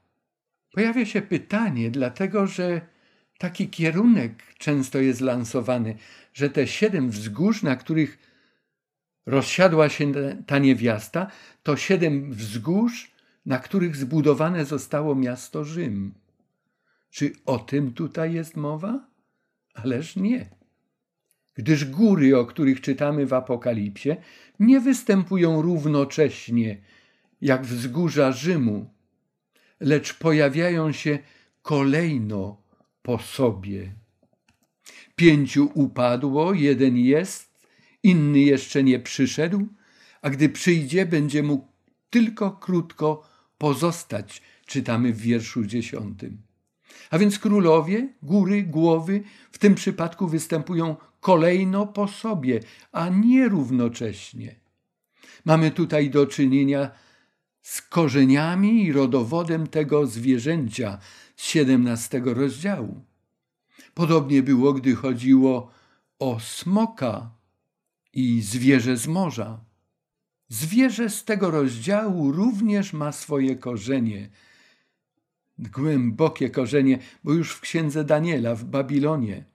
[0.72, 2.80] Pojawia się pytanie, dlatego że
[3.39, 5.97] taki kierunek często jest lansowany,
[6.32, 8.18] że te siedem wzgórz, na których
[9.26, 10.12] rozsiadła się
[10.47, 11.30] ta niewiasta,
[11.62, 13.11] to siedem wzgórz,
[13.47, 16.14] na których zbudowane zostało miasto Rzym.
[17.11, 19.07] Czy o tym tutaj jest mowa?
[19.74, 20.64] Ależ nie
[21.55, 24.11] gdyż góry, o których czytamy w Apokalipsie,
[24.61, 26.81] nie występują równocześnie
[27.41, 28.91] jak wzgórza Rzymu,
[29.81, 31.19] lecz pojawiają się
[31.63, 32.63] kolejno
[33.03, 33.93] po sobie.
[35.17, 37.59] Pięciu upadło, jeden jest,
[38.03, 39.67] inny jeszcze nie przyszedł,
[40.23, 41.69] a gdy przyjdzie, będzie mógł
[42.11, 43.29] tylko krótko
[43.59, 46.43] pozostać, czytamy w wierszu dziesiątym.
[47.11, 52.61] A więc królowie, góry, głowy w tym przypadku występują kolejno po sobie,
[52.93, 54.61] a nie równocześnie.
[55.45, 56.91] Mamy tutaj do czynienia
[57.62, 60.99] z korzeniami i rodowodem tego zwierzęcia
[61.37, 63.05] z siedemnastego rozdziału.
[63.95, 65.70] Podobnie było, gdy chodziło
[66.18, 67.31] o smoka
[68.12, 69.61] i zwierzę z morza.
[70.49, 74.31] Zwierzę z tego rozdziału również ma swoje korzenie,
[75.59, 79.54] głębokie korzenie, bo już w księdze Daniela w Babilonie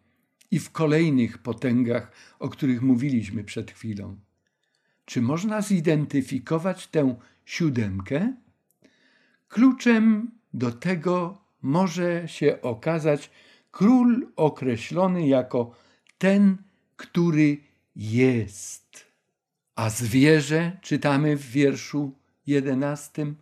[0.51, 4.19] i w kolejnych potęgach, o których mówiliśmy przed chwilą.
[5.05, 8.33] Czy można zidentyfikować tę siódemkę?
[9.47, 13.31] Kluczem do tego może się okazać
[13.71, 15.75] król określony jako
[16.17, 16.57] ten,
[16.95, 17.57] który
[17.95, 19.05] jest.
[19.75, 22.15] A zwierzę, czytamy w wierszu
[22.47, 23.35] jedenastym,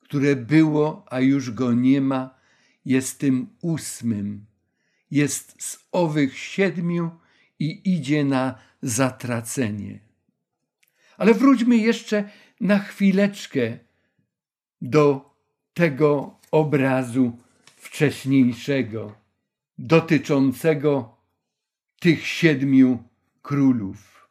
[0.00, 2.34] które było, a już go nie ma,
[2.84, 4.47] jest tym ósmym.
[5.10, 7.10] Jest z owych siedmiu
[7.58, 9.98] i idzie na zatracenie.
[11.16, 12.30] Ale wróćmy jeszcze
[12.60, 13.78] na chwileczkę
[14.80, 15.34] do
[15.74, 17.38] tego obrazu
[17.76, 19.14] wcześniejszego,
[19.78, 21.16] dotyczącego
[22.00, 23.02] tych siedmiu
[23.42, 24.28] królów.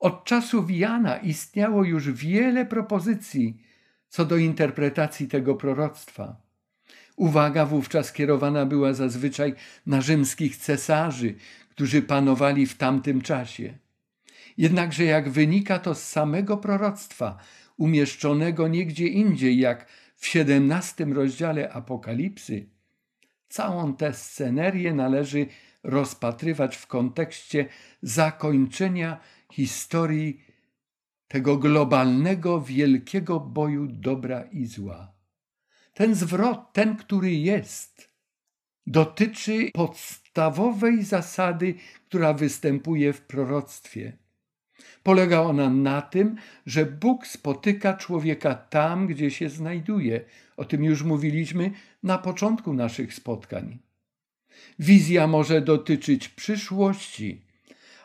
[0.00, 3.62] Od czasów Jana istniało już wiele propozycji
[4.12, 6.41] co do interpretacji tego proroctwa.
[7.16, 9.54] Uwaga wówczas kierowana była zazwyczaj
[9.86, 11.34] na rzymskich cesarzy,
[11.70, 13.78] którzy panowali w tamtym czasie.
[14.58, 17.38] Jednakże, jak wynika to z samego proroctwa,
[17.76, 19.86] umieszczonego niegdzie indziej, jak
[20.16, 22.66] w XVII rozdziale Apokalipsy,
[23.48, 25.46] całą tę scenerię należy
[25.82, 27.68] rozpatrywać w kontekście
[28.02, 29.20] zakończenia
[29.52, 30.44] historii
[31.28, 35.11] tego globalnego, wielkiego boju dobra i zła.
[35.94, 38.10] Ten zwrot, ten, który jest,
[38.86, 41.74] dotyczy podstawowej zasady,
[42.08, 44.22] która występuje w proroctwie.
[45.02, 46.36] Polega ona na tym,
[46.66, 50.24] że Bóg spotyka człowieka tam, gdzie się znajduje.
[50.56, 51.70] O tym już mówiliśmy
[52.02, 53.78] na początku naszych spotkań.
[54.78, 57.42] Wizja może dotyczyć przyszłości,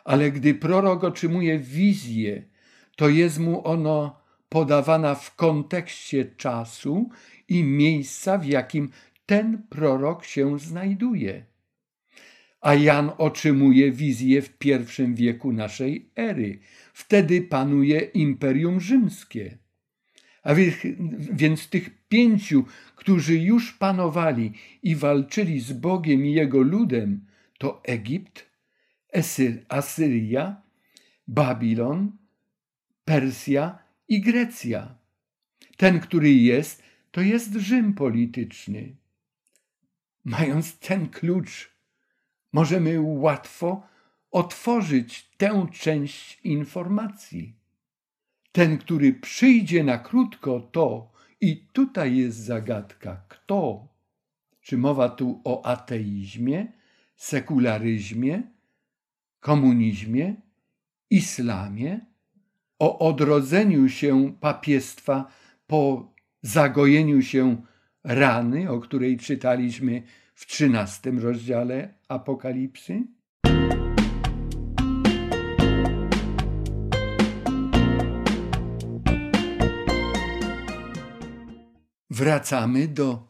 [0.04, 2.42] ale gdy prorok otrzymuje wizję,
[2.96, 4.17] to jest mu ono
[4.48, 7.10] podawana w kontekście czasu
[7.48, 8.90] i miejsca, w jakim
[9.26, 11.44] ten prorok się znajduje.
[12.60, 16.58] A Jan otrzymuje wizję w pierwszym wieku naszej ery.
[16.92, 19.58] Wtedy panuje Imperium Rzymskie.
[20.42, 20.54] A
[21.32, 22.64] więc tych pięciu,
[22.96, 27.26] którzy już panowali i walczyli z Bogiem i jego ludem,
[27.58, 28.46] to Egipt,
[29.68, 30.62] Asyria,
[31.28, 32.12] Babilon,
[33.04, 33.78] Persja
[34.08, 34.94] i Grecja.
[35.76, 38.96] Ten, który jest, to jest Rzym polityczny.
[40.24, 41.70] Mając ten klucz,
[42.52, 43.86] możemy łatwo
[44.30, 47.54] otworzyć tę część informacji.
[48.52, 53.88] Ten, który przyjdzie na krótko, to i tutaj jest zagadka, kto?
[54.60, 56.72] Czy mowa tu o ateizmie,
[57.16, 58.42] sekularyzmie,
[59.40, 60.34] komunizmie,
[61.10, 62.00] islamie,
[62.78, 65.26] o odrodzeniu się papiestwa
[65.66, 66.12] po
[66.42, 67.62] zagojeniu się
[68.04, 70.02] rany, o której czytaliśmy
[70.34, 73.02] w trzynastym rozdziale Apokalipsy?
[82.10, 83.28] Wracamy do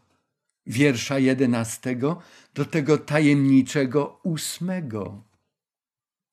[0.66, 2.18] wiersza jedenastego,
[2.55, 5.22] do tego tajemniczego ósmego.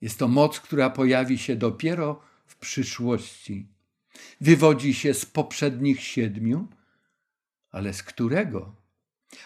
[0.01, 3.67] Jest to moc, która pojawi się dopiero w przyszłości.
[4.41, 6.67] Wywodzi się z poprzednich siedmiu,
[7.71, 8.75] ale z którego?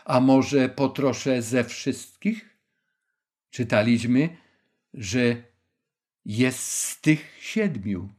[0.05, 2.57] A może po trosze ze wszystkich?
[3.49, 4.37] Czytaliśmy,
[4.93, 5.43] że
[6.25, 8.09] jest z tych siedmiu.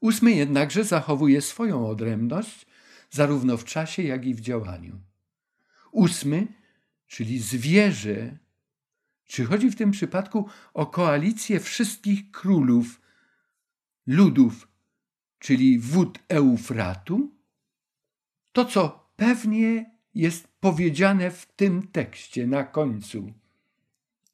[0.00, 2.66] Ósmy jednakże zachowuje swoją odrębność,
[3.10, 5.00] zarówno w czasie, jak i w działaniu.
[5.92, 6.46] Ósmy,
[7.06, 8.38] czyli zwierzę,
[9.24, 13.00] czy chodzi w tym przypadku o koalicję wszystkich królów,
[14.06, 14.68] ludów,
[15.38, 17.30] czyli wód Eufratu?
[18.52, 23.32] To, co pewnie jest powiedziane w tym tekście na końcu,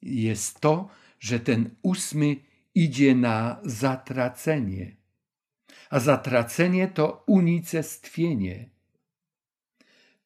[0.01, 2.35] jest to, że ten ósmy
[2.75, 4.95] idzie na zatracenie.
[5.89, 8.69] A zatracenie to unicestwienie.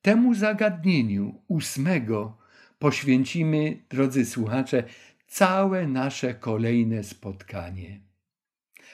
[0.02, 2.38] Temu zagadnieniu ósmego
[2.80, 4.84] poświęcimy, drodzy słuchacze,
[5.28, 8.05] całe nasze kolejne spotkanie.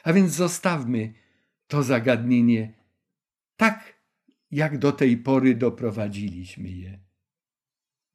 [0.04, 1.14] A więc zostawmy
[1.68, 2.74] to zagadnienie
[3.58, 4.02] tak,
[4.52, 7.00] jak do tej pory doprowadziliśmy je.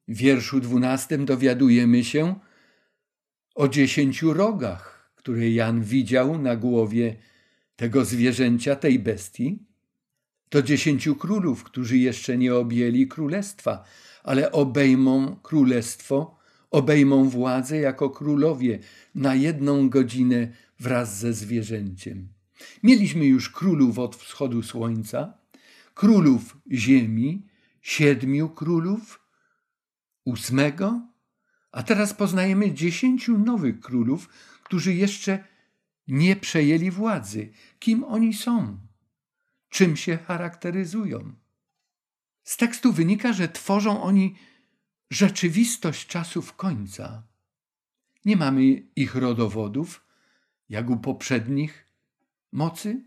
[0.07, 2.39] W wierszu dwunastym dowiadujemy się
[3.55, 7.15] o dziesięciu rogach, które Jan widział na głowie
[7.75, 9.67] tego zwierzęcia, tej bestii,
[10.49, 13.83] to dziesięciu królów, którzy jeszcze nie objęli królestwa,
[14.23, 16.36] ale obejmą królestwo,
[16.71, 18.79] obejmą władzę jako królowie
[19.15, 20.47] na jedną godzinę
[20.79, 22.27] wraz ze zwierzęciem.
[22.83, 25.33] Mieliśmy już królów od wschodu słońca,
[25.93, 27.47] królów ziemi,
[27.81, 29.19] siedmiu królów,
[30.25, 31.01] ósmego,
[31.71, 34.29] a teraz poznajemy dziesięciu nowych królów,
[34.63, 35.43] którzy jeszcze
[36.07, 37.49] nie przejęli władzy.
[37.79, 38.77] Kim oni są?
[39.69, 41.33] Czym się charakteryzują?
[42.43, 44.35] Z tekstu wynika, że tworzą oni
[45.09, 47.23] rzeczywistość czasów końca.
[48.25, 48.63] Nie mamy
[48.95, 50.05] ich rodowodów,
[50.69, 51.85] jak u poprzednich
[52.51, 53.03] mocy.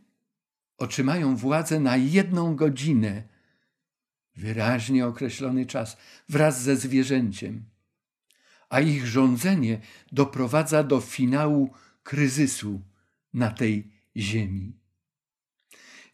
[0.78, 3.22] Otrzymają władzę na jedną godzinę,
[4.36, 5.96] wyraźnie określony czas,
[6.28, 7.64] wraz ze zwierzęciem.
[8.68, 9.80] A ich rządzenie
[10.12, 11.70] doprowadza do finału
[12.02, 12.80] kryzysu
[13.34, 14.72] na tej ziemi.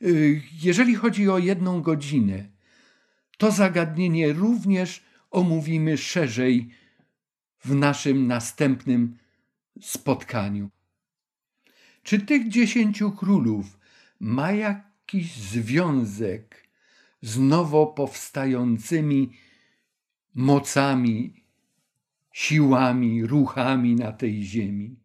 [0.03, 2.49] Y, jeżeli chodzi o jedną godzinę,
[3.39, 5.03] to zagadnienie również
[5.37, 6.69] omówimy szerzej
[7.65, 9.19] w naszym następnym
[9.81, 10.71] spotkaniu.
[12.03, 13.79] Czy tych dziesięciu królów
[14.21, 16.69] ma jakiś związek
[17.21, 19.33] z nowo powstającymi
[20.35, 21.45] mocami,
[22.33, 24.97] siłami, ruchami na tej ziemi?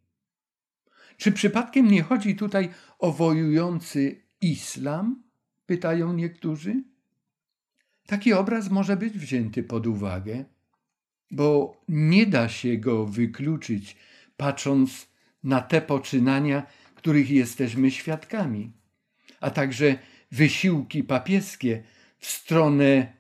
[1.18, 2.70] Czy przypadkiem nie chodzi tutaj
[3.00, 5.24] o wojujący islam?
[5.66, 6.91] Pytają niektórzy.
[8.08, 10.46] Taki obraz może być wzięty pod uwagę,
[11.32, 13.98] bo nie da się go wykluczyć,
[14.38, 15.08] patrząc
[15.44, 16.64] na te poczynania,
[16.96, 18.72] których jesteśmy świadkami,
[19.40, 19.98] a także
[20.32, 21.84] wysiłki papieskie
[22.20, 23.14] w stronę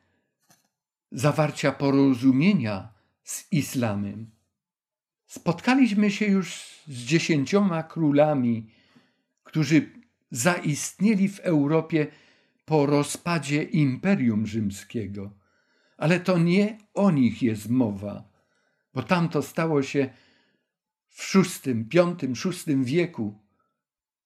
[1.12, 4.32] zawarcia porozumienia z islamem.
[5.28, 6.52] Spotkaliśmy się już
[6.88, 8.70] z dziesięcioma królami,
[9.44, 9.90] którzy
[10.32, 12.08] zaistnieli w Europie
[12.66, 15.32] po rozpadzie Imperium Rzymskiego.
[15.98, 18.24] Ale to nie o nich jest mowa,
[18.94, 20.10] bo tamto stało się
[21.10, 22.16] w VI, V,
[22.68, 23.40] VI wieku,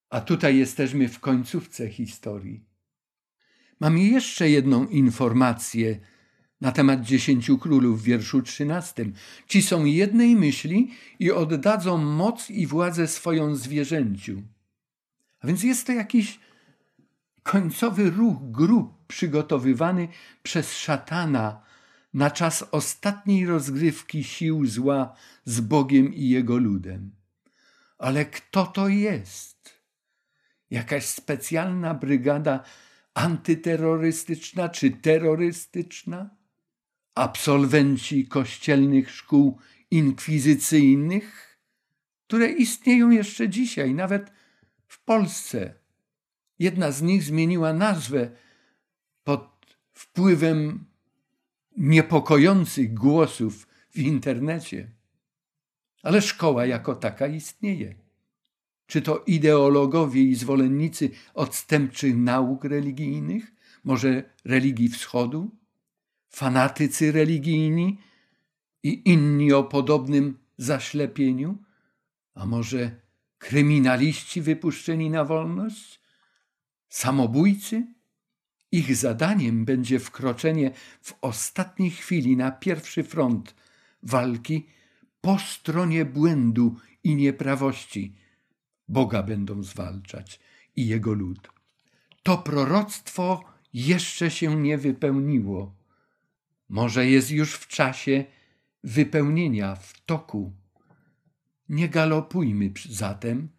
[0.10, 2.66] a tutaj jesteśmy w końcówce historii.
[3.80, 6.00] Mam jeszcze jedną informację
[6.62, 9.14] na temat dziesięciu królów w wierszu trzynastym.
[9.48, 14.42] Ci są jednej myśli i oddadzą moc i władzę swoją zwierzęciu.
[15.40, 16.40] A więc jest to jakiś
[17.46, 20.08] końcowy ruch grup przygotowywany
[20.44, 21.62] przez szatana
[22.14, 27.16] na czas ostatniej rozgrywki sił zła z Bogiem i jego ludem.
[27.98, 29.82] Ale kto to jest?
[30.70, 32.64] Jakaś specjalna brygada
[33.14, 36.30] antyterrorystyczna czy terrorystyczna?
[37.16, 39.60] Absolwenci kościelnych szkół
[39.92, 41.60] inkwizycyjnych,
[42.28, 44.32] które istnieją jeszcze dzisiaj, nawet
[44.88, 45.85] w Polsce
[46.60, 48.32] Jedna z nich zmieniła nazwę
[49.24, 50.86] pod wpływem
[51.78, 54.92] niepokojących głosów w internecie.
[56.04, 57.96] Ale szkoła jako taka istnieje.
[58.88, 65.52] Czy to ideologowie i zwolennicy odstępczych nauk religijnych, może religii wschodu,
[66.30, 67.98] fanatycy religijni
[68.84, 71.58] i inni o podobnym zaślepieniu,
[72.34, 73.02] a może
[73.38, 76.00] kryminaliści wypuszczeni na wolność,
[76.96, 77.88] samobójcy?
[78.72, 80.72] Ich zadaniem będzie wkroczenie
[81.02, 83.56] w ostatniej chwili na pierwszy front
[84.04, 84.68] walki
[85.22, 88.16] po stronie błędu i nieprawości.
[88.88, 90.40] Boga będą zwalczać
[90.76, 91.48] i jego lud.
[92.24, 93.44] To proroctwo
[93.74, 95.76] jeszcze się nie wypełniło.
[96.70, 98.26] Może jest już w czasie
[98.84, 100.54] wypełnienia, w toku.
[101.70, 103.50] Nie galopujmy zatem,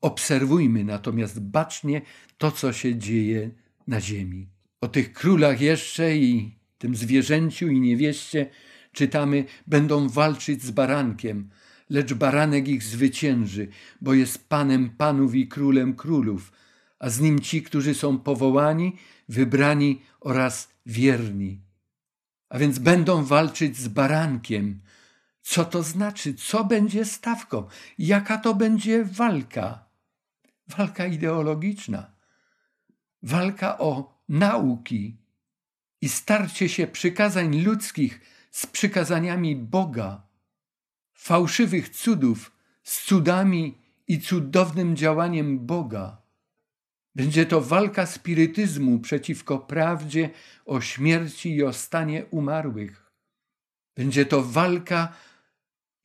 [0.00, 2.02] obserwujmy natomiast bacznie
[2.38, 3.50] to, co się dzieje
[3.86, 4.48] na ziemi.
[4.80, 8.50] O tych królach jeszcze i tym zwierzęciu i niewieście
[8.92, 11.50] czytamy, będą walczyć z barankiem,
[11.90, 13.68] lecz baranek ich zwycięży,
[14.00, 16.52] bo jest panem panów i królem królów,
[16.98, 18.96] a z nim ci, którzy są powołani,
[19.28, 21.60] wybrani oraz wierni.
[22.48, 24.80] A więc będą walczyć z barankiem.
[25.42, 26.34] Co to znaczy?
[26.34, 27.66] Co będzie stawką?
[27.98, 29.89] Jaka to będzie walka?
[30.76, 32.20] Walka ideologiczna
[33.22, 35.16] walka o nauki
[36.00, 40.22] i starcie się przykazań ludzkich z przykazaniami Boga,
[41.14, 42.52] fałszywych cudów
[42.82, 46.22] z cudami i cudownym działaniem Boga.
[47.14, 50.30] Będzie to walka spirytyzmu przeciwko prawdzie
[50.66, 53.12] o śmierci i o stanie umarłych.
[53.96, 55.12] Będzie to walka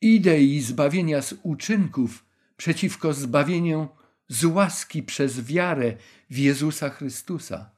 [0.00, 2.24] idei zbawienia z uczynków
[2.56, 3.88] przeciwko zbawieniu
[4.28, 5.96] z łaski przez wiarę
[6.30, 7.70] w Jezusa Chrystusa.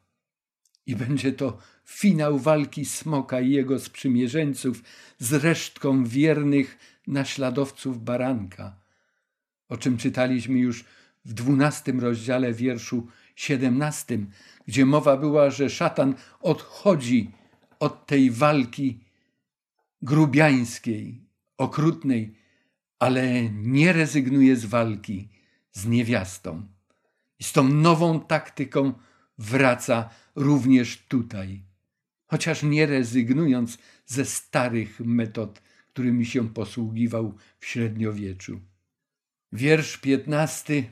[0.86, 4.82] I będzie to finał walki smoka i jego sprzymierzeńców
[5.18, 8.76] z resztką wiernych naśladowców baranka,
[9.68, 10.84] o czym czytaliśmy już
[11.24, 14.30] w dwunastym rozdziale wierszu siedemnastym,
[14.66, 17.30] gdzie mowa była, że szatan odchodzi
[17.80, 19.00] od tej walki
[20.02, 21.20] grubiańskiej,
[21.58, 22.34] okrutnej,
[22.98, 25.28] ale nie rezygnuje z walki
[25.78, 26.66] z niewiastą.
[27.38, 28.92] I z tą nową taktyką
[29.38, 31.62] wraca również tutaj,
[32.26, 35.62] chociaż nie rezygnując ze starych metod,
[35.92, 38.60] którymi się posługiwał w średniowieczu.
[39.52, 40.84] Wiersz piętnasty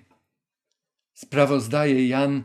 [1.14, 2.44] sprawozdaje Jan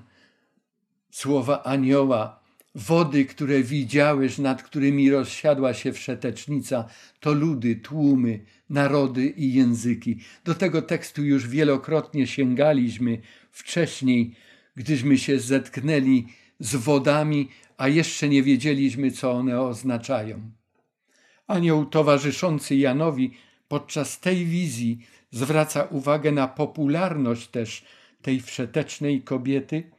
[1.11, 2.40] słowa anioła,
[2.75, 6.85] Wody, które widziałeś, nad którymi rozsiadła się wszetecznica,
[7.19, 10.19] to ludy, tłumy, narody i języki.
[10.43, 14.35] Do tego tekstu już wielokrotnie sięgaliśmy wcześniej,
[14.75, 16.27] gdyśmy się zetknęli
[16.59, 20.51] z wodami, a jeszcze nie wiedzieliśmy, co one oznaczają.
[21.47, 23.31] Anioł towarzyszący Janowi
[23.67, 24.99] podczas tej wizji
[25.31, 27.85] zwraca uwagę na popularność też
[28.21, 29.83] tej wszetecznej kobiety–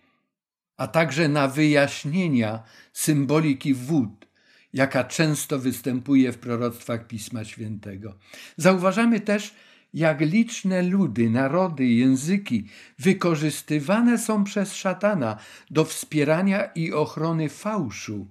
[0.82, 2.62] a także na wyjaśnienia
[2.92, 4.26] symboliki wód,
[4.72, 8.14] jaka często występuje w proroctwach Pisma Świętego.
[8.56, 9.54] Zauważamy też,
[9.94, 12.68] jak liczne ludy, narody, języki
[12.98, 15.36] wykorzystywane są przez szatana
[15.70, 18.26] do wspierania i ochrony fałszu,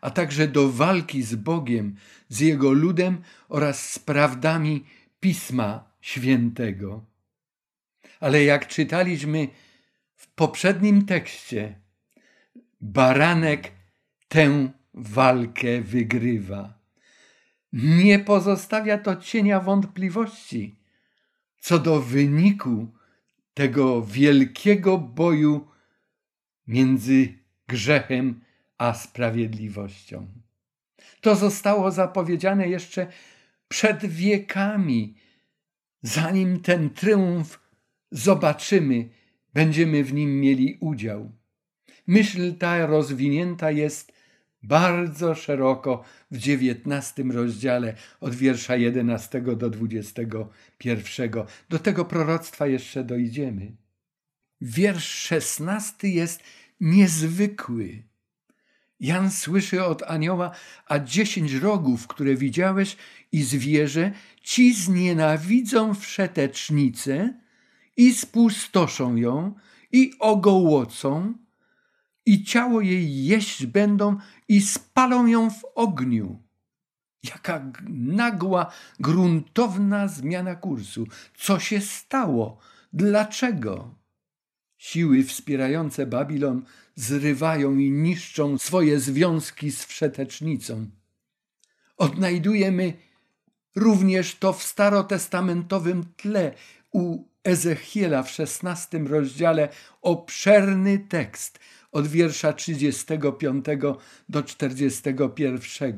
[0.00, 1.96] a także do walki z Bogiem,
[2.28, 4.84] z jego ludem oraz z prawdami
[5.20, 7.04] Pisma Świętego.
[8.20, 9.48] Ale jak czytaliśmy
[10.16, 11.83] w poprzednim tekście,
[12.84, 13.72] Baranek
[14.28, 16.78] tę walkę wygrywa.
[17.72, 20.76] Nie pozostawia to cienia wątpliwości
[21.64, 22.88] co do wyniku
[23.54, 25.68] tego wielkiego boju
[26.66, 28.40] między grzechem
[28.78, 30.26] a sprawiedliwością.
[31.20, 33.06] To zostało zapowiedziane jeszcze
[33.68, 35.14] przed wiekami.
[36.02, 37.60] Zanim ten triumf
[38.10, 39.08] zobaczymy,
[39.54, 41.32] będziemy w nim mieli udział.
[42.06, 44.12] Myśl ta rozwinięta jest
[44.62, 51.30] bardzo szeroko w dziewiętnastym rozdziale od wiersza 11 do 21.
[51.68, 53.72] Do tego proroctwa jeszcze dojdziemy.
[54.60, 56.42] Wiersz szesnasty jest
[56.80, 58.02] niezwykły.
[59.00, 60.50] Jan słyszy od anioła,
[60.86, 62.96] a dziesięć rogów, które widziałeś
[63.32, 67.34] i zwierzę, ci znienawidzą wszetecznicę
[67.96, 69.54] i spustoszą ją
[69.92, 71.34] i ogołocą
[72.26, 74.16] i ciało jej jeść będą
[74.48, 76.42] i spalą ją w ogniu.
[77.24, 81.06] Jaka nagła, gruntowna zmiana kursu.
[81.36, 82.58] Co się stało?
[82.92, 83.94] Dlaczego?
[84.76, 86.64] Siły wspierające Babilon
[86.94, 90.86] zrywają i niszczą swoje związki z wszetecznicą.
[91.96, 92.92] Odnajdujemy
[93.76, 96.54] również to w starotestamentowym tle
[96.92, 99.68] u Ezechiela w szesnastym rozdziale
[100.02, 101.58] obszerny tekst
[101.94, 103.64] od wiersza 35
[104.28, 105.94] do 41.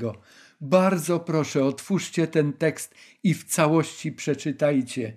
[0.60, 5.16] Bardzo proszę, otwórzcie ten tekst i w całości przeczytajcie.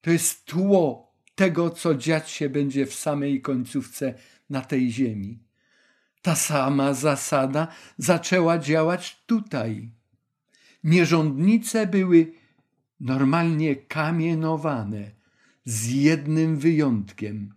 [0.00, 4.14] To jest tło tego, co dziać się będzie w samej końcówce
[4.50, 5.38] na tej ziemi.
[6.22, 9.90] Ta sama zasada zaczęła działać tutaj.
[10.84, 12.32] Nierządnice były
[13.00, 15.10] normalnie kamienowane,
[15.64, 17.54] z jednym wyjątkiem.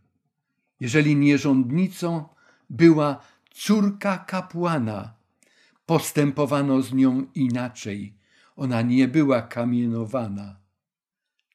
[0.80, 2.35] Jeżeli nierządnicą
[2.70, 5.13] była córka kapłana,
[5.86, 8.13] postępowano z nią inaczej.
[8.55, 10.59] Ona nie była kamienowana.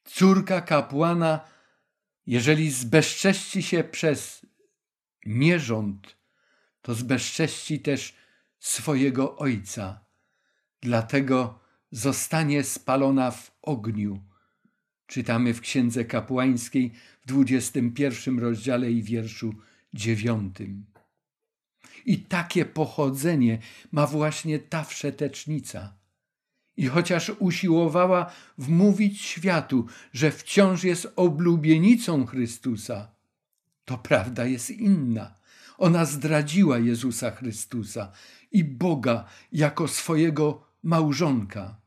[0.04, 1.40] Córka kapłana,
[2.26, 4.46] jeżeli zbezcześci się przez
[5.26, 6.16] nierząd,
[6.82, 8.14] to zbezcześci też
[8.58, 10.04] swojego ojca.
[10.80, 11.58] Dlatego
[11.90, 14.20] zostanie spalona w ogniu.
[15.06, 16.92] Czytamy w Księdze Kapłańskiej
[17.22, 19.54] w 21 rozdziale i wierszu
[19.94, 20.89] dziewiątym.
[22.10, 23.58] I takie pochodzenie
[23.92, 25.94] ma właśnie ta wszetecznica.
[26.76, 33.14] I chociaż usiłowała wmówić światu, że wciąż jest oblubienicą Chrystusa,
[33.84, 35.34] to prawda jest inna.
[35.78, 38.12] Ona zdradziła Jezusa Chrystusa
[38.50, 41.80] i Boga jako swojego małżonka.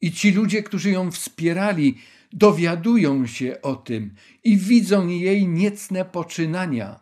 [0.00, 1.98] I ci ludzie, którzy ją wspierali,
[2.32, 7.00] dowiadują się o tym i widzą jej niecne poczynania.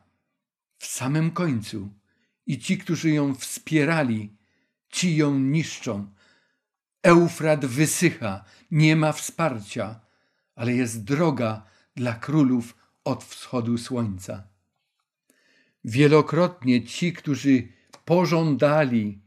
[0.79, 2.00] W samym końcu
[2.51, 4.37] i ci, którzy ją wspierali,
[4.89, 6.07] ci ją niszczą.
[7.03, 10.01] Eufrat wysycha, nie ma wsparcia,
[10.55, 14.49] ale jest droga dla królów od wschodu słońca.
[15.85, 17.69] Wielokrotnie ci, którzy
[18.05, 19.23] pożądali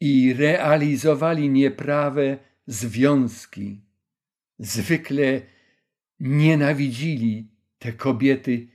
[0.00, 3.80] i realizowali nieprawe związki,
[4.58, 5.42] zwykle
[6.20, 7.48] nienawidzili
[7.78, 8.68] te kobiety,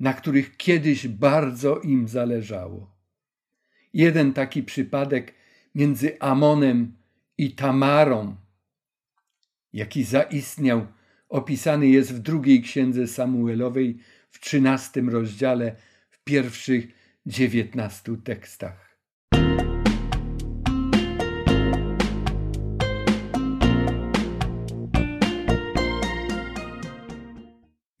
[0.00, 2.93] na których kiedyś bardzo im zależało.
[3.94, 5.34] Jeden taki przypadek
[5.74, 6.96] między Amonem
[7.38, 8.36] i Tamarą,
[9.72, 10.86] jaki zaistniał,
[11.28, 13.98] opisany jest w drugiej księdze Samuelowej
[14.30, 15.76] w trzynastym rozdziale,
[16.10, 16.86] w pierwszych
[17.26, 18.98] dziewiętnastu tekstach.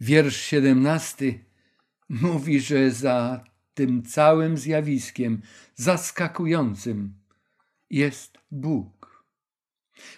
[0.00, 1.38] Wiersz siedemnasty
[2.08, 5.42] mówi, że za tym całym zjawiskiem
[5.74, 7.14] zaskakującym
[7.90, 9.24] jest Bóg.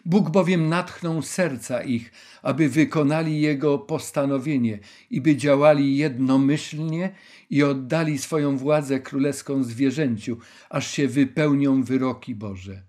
[0.04, 4.78] Bóg bowiem natchnął serca ich, aby wykonali Jego postanowienie
[5.10, 7.14] i by działali jednomyślnie
[7.50, 10.38] i oddali swoją władzę królewską zwierzęciu,
[10.70, 12.82] aż się wypełnią wyroki Boże.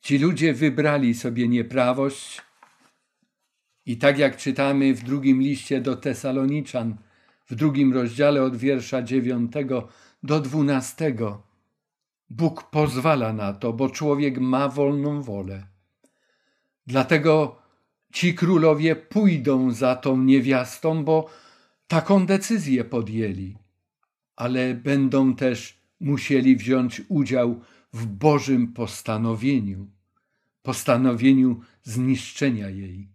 [0.00, 2.42] Ci ludzie wybrali sobie nieprawość,
[3.86, 6.96] i tak jak czytamy w drugim liście do Tesaloniczan,
[7.46, 9.88] w drugim rozdziale od wiersza dziewiątego
[10.22, 11.42] do dwunastego,
[12.30, 15.66] Bóg pozwala na to, bo człowiek ma wolną wolę.
[16.86, 17.58] Dlatego
[18.12, 21.30] ci królowie pójdą za tą niewiastą, bo
[21.88, 23.56] taką decyzję podjęli,
[24.36, 27.60] ale będą też musieli wziąć udział
[27.92, 29.86] w Bożym postanowieniu,
[30.62, 33.08] postanowieniu zniszczenia jej.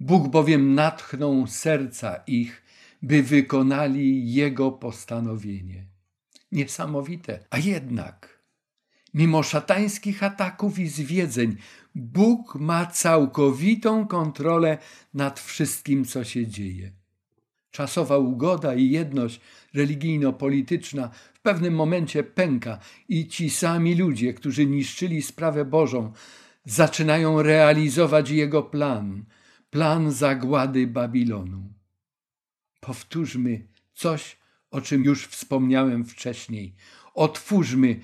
[0.00, 2.62] Bóg bowiem natchnął serca ich,
[3.02, 5.86] by wykonali Jego postanowienie.
[6.52, 8.42] Niesamowite, a jednak,
[9.14, 11.56] mimo szatańskich ataków i zwiedzeń,
[11.94, 14.78] Bóg ma całkowitą kontrolę
[15.14, 16.92] nad wszystkim, co się dzieje.
[17.70, 19.40] Czasowa ugoda i jedność
[19.74, 22.78] religijno-polityczna w pewnym momencie pęka
[23.08, 26.12] i ci sami ludzie, którzy niszczyli sprawę Bożą,
[26.64, 29.06] zaczynają realizować Jego plan–
[29.72, 31.72] plan zagłady Babilonu.
[32.82, 34.36] Powtórzmy coś,
[34.70, 36.74] o czym już wspomniałem wcześniej.
[37.14, 38.00] Otwórzmy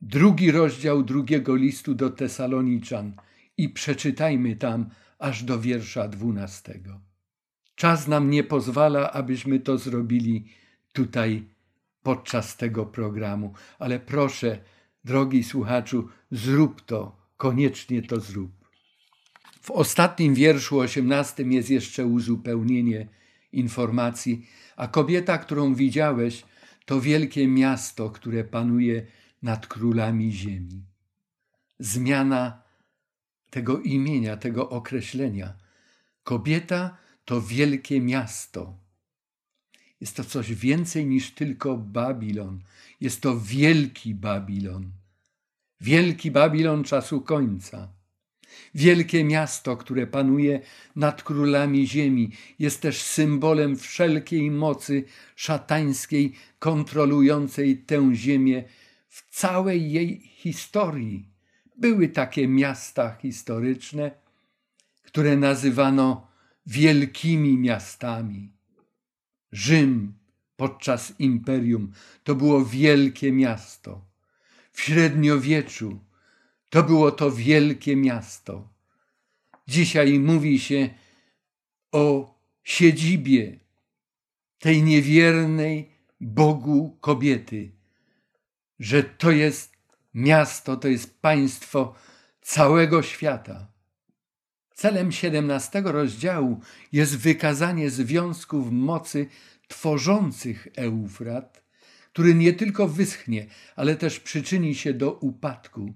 [0.00, 3.14] drugi rozdział drugiego listu do Tesaloniczan
[3.56, 7.00] i przeczytajmy tam aż do wiersza dwunastego.
[7.74, 10.44] Czas nam nie pozwala, abyśmy to zrobili
[10.92, 11.44] tutaj
[12.02, 14.58] podczas tego programu, ale proszę,
[15.04, 18.50] drogi słuchaczu, zrób to, koniecznie to zrób.
[19.60, 23.19] W ostatnim wierszu, osiemnastym, jest jeszcze uzupełnienie
[23.52, 24.46] informacji,
[24.76, 26.44] a kobieta, którą widziałeś,
[26.84, 29.06] to wielkie miasto, które panuje
[29.42, 30.84] nad królami ziemi.
[31.78, 32.62] Zmiana
[33.50, 35.54] tego imienia, tego określenia.
[36.24, 38.78] Kobieta to wielkie miasto.
[40.00, 42.60] Jest to coś więcej niż tylko Babilon.
[43.00, 44.90] Jest to wielki Babilon.
[45.80, 47.88] Wielki Babilon czasu końca.
[48.74, 50.60] Wielkie miasto, które panuje
[50.96, 55.04] nad królami ziemi, jest też symbolem wszelkiej mocy
[55.36, 58.64] szatańskiej, kontrolującej tę ziemię
[59.08, 61.28] w całej jej historii.
[61.76, 64.10] Były takie miasta historyczne,
[65.02, 66.26] które nazywano
[66.66, 68.52] wielkimi miastami.
[69.52, 70.14] Rzym
[70.56, 71.92] podczas imperium
[72.24, 74.04] to było wielkie miasto.
[74.72, 76.00] W średniowieczu
[76.70, 78.68] to było to wielkie miasto.
[79.68, 80.90] Dzisiaj mówi się
[81.92, 83.58] o siedzibie
[84.58, 85.90] tej niewiernej
[86.20, 87.72] Bogu kobiety,
[88.78, 89.72] że to jest
[90.14, 91.94] miasto, to jest państwo
[92.40, 93.66] całego świata.
[94.74, 96.60] Celem 17 rozdziału
[96.92, 99.26] jest wykazanie związków mocy
[99.68, 101.64] tworzących Eufrat,
[102.12, 103.46] który nie tylko wyschnie,
[103.76, 105.94] ale też przyczyni się do upadku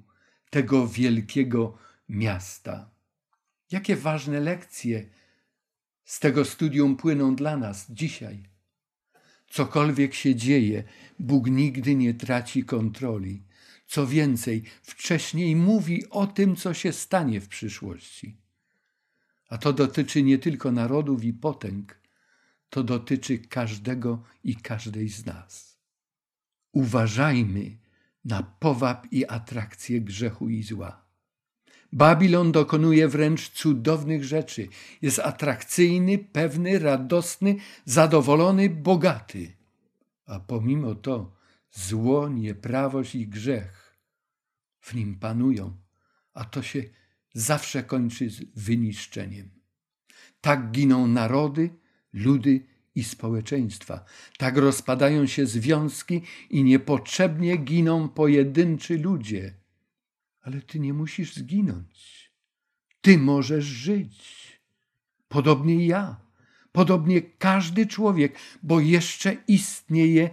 [0.55, 1.79] tego wielkiego
[2.09, 2.91] miasta.
[3.71, 5.07] Jakie ważne lekcje
[6.05, 8.43] z tego studium płyną dla nas dzisiaj.
[9.49, 10.85] Cokolwiek się dzieje,
[11.19, 13.43] Bóg nigdy nie traci kontroli.
[13.87, 18.37] Co więcej, wcześniej mówi o tym, co się stanie w przyszłości.
[19.49, 21.99] A to dotyczy nie tylko narodów i potęg,
[22.71, 25.79] to dotyczy każdego i każdej z nas.
[26.73, 27.84] Uważajmy
[28.25, 31.05] na powab i atrakcję grzechu i zła.
[31.93, 34.69] Babilon dokonuje wręcz cudownych rzeczy.
[35.03, 39.53] Jest atrakcyjny, pewny, radosny, zadowolony, bogaty.
[40.27, 41.37] A pomimo to
[41.73, 43.99] zło, nieprawość i grzech
[44.81, 45.77] w nim panują,
[46.35, 46.83] a to się
[47.35, 49.51] zawsze kończy z wyniszczeniem.
[50.41, 51.71] Tak giną narody,
[52.13, 54.05] ludy i społeczeństwa.
[54.39, 59.55] Tak rozpadają się związki i niepotrzebnie giną pojedynczy ludzie.
[60.43, 62.31] Ale ty nie musisz zginąć.
[63.01, 64.45] Ty możesz żyć.
[65.29, 66.21] Podobnie ja,
[66.73, 70.31] podobnie każdy człowiek, bo jeszcze istnieje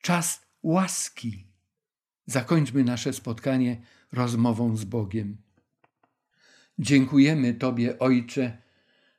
[0.00, 1.46] czas łaski.
[2.26, 3.82] Zakończmy nasze spotkanie
[4.12, 5.36] rozmową z Bogiem.
[6.78, 8.58] Dziękujemy Tobie, Ojcze,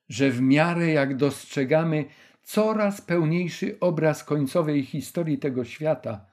[0.10, 2.06] że w miarę jak dostrzegamy
[2.48, 6.26] coraz pełniejszy obraz końcowej historii tego świata,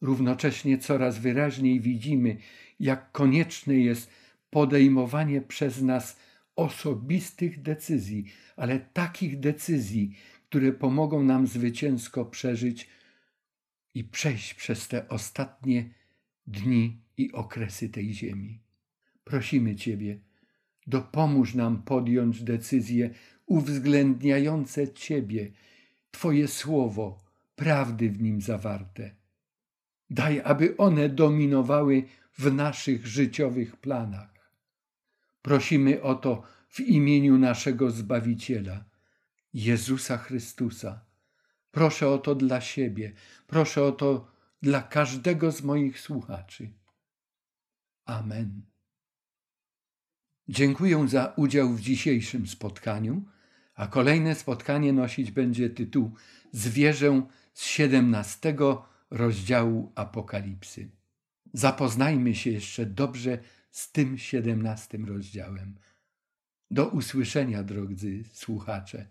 [0.00, 2.36] równocześnie coraz wyraźniej widzimy,
[2.80, 4.10] jak konieczne jest
[4.50, 6.16] podejmowanie przez nas
[6.56, 8.24] osobistych decyzji,
[8.56, 10.16] ale takich decyzji,
[10.48, 12.88] które pomogą nam zwycięsko przeżyć
[13.94, 15.90] i przejść przez te ostatnie
[16.46, 18.60] dni i okresy tej ziemi.
[19.24, 20.18] Prosimy Ciebie,
[20.86, 23.10] dopomóż nam podjąć decyzje
[23.46, 25.52] uwzględniające Ciebie,
[26.10, 27.18] Twoje słowo,
[27.56, 29.14] prawdy w nim zawarte.
[30.10, 32.02] Daj, aby one dominowały
[32.38, 34.50] w naszych życiowych planach.
[35.42, 38.84] Prosimy o to w imieniu naszego Zbawiciela,
[39.54, 41.04] Jezusa Chrystusa.
[41.70, 43.12] Proszę o to dla siebie,
[43.46, 44.30] proszę o to
[44.62, 46.72] dla każdego z moich słuchaczy.
[48.04, 48.62] Amen.
[50.48, 53.24] Dziękuję za udział w dzisiejszym spotkaniu,
[53.74, 56.10] a kolejne spotkanie nosić będzie tytuł
[56.52, 58.56] Zwierzę z 17
[59.10, 60.88] rozdziału Apokalipsy.
[61.52, 63.38] Zapoznajmy się jeszcze dobrze
[63.70, 65.74] z tym 17 rozdziałem.
[66.70, 69.06] Do usłyszenia, drodzy słuchacze.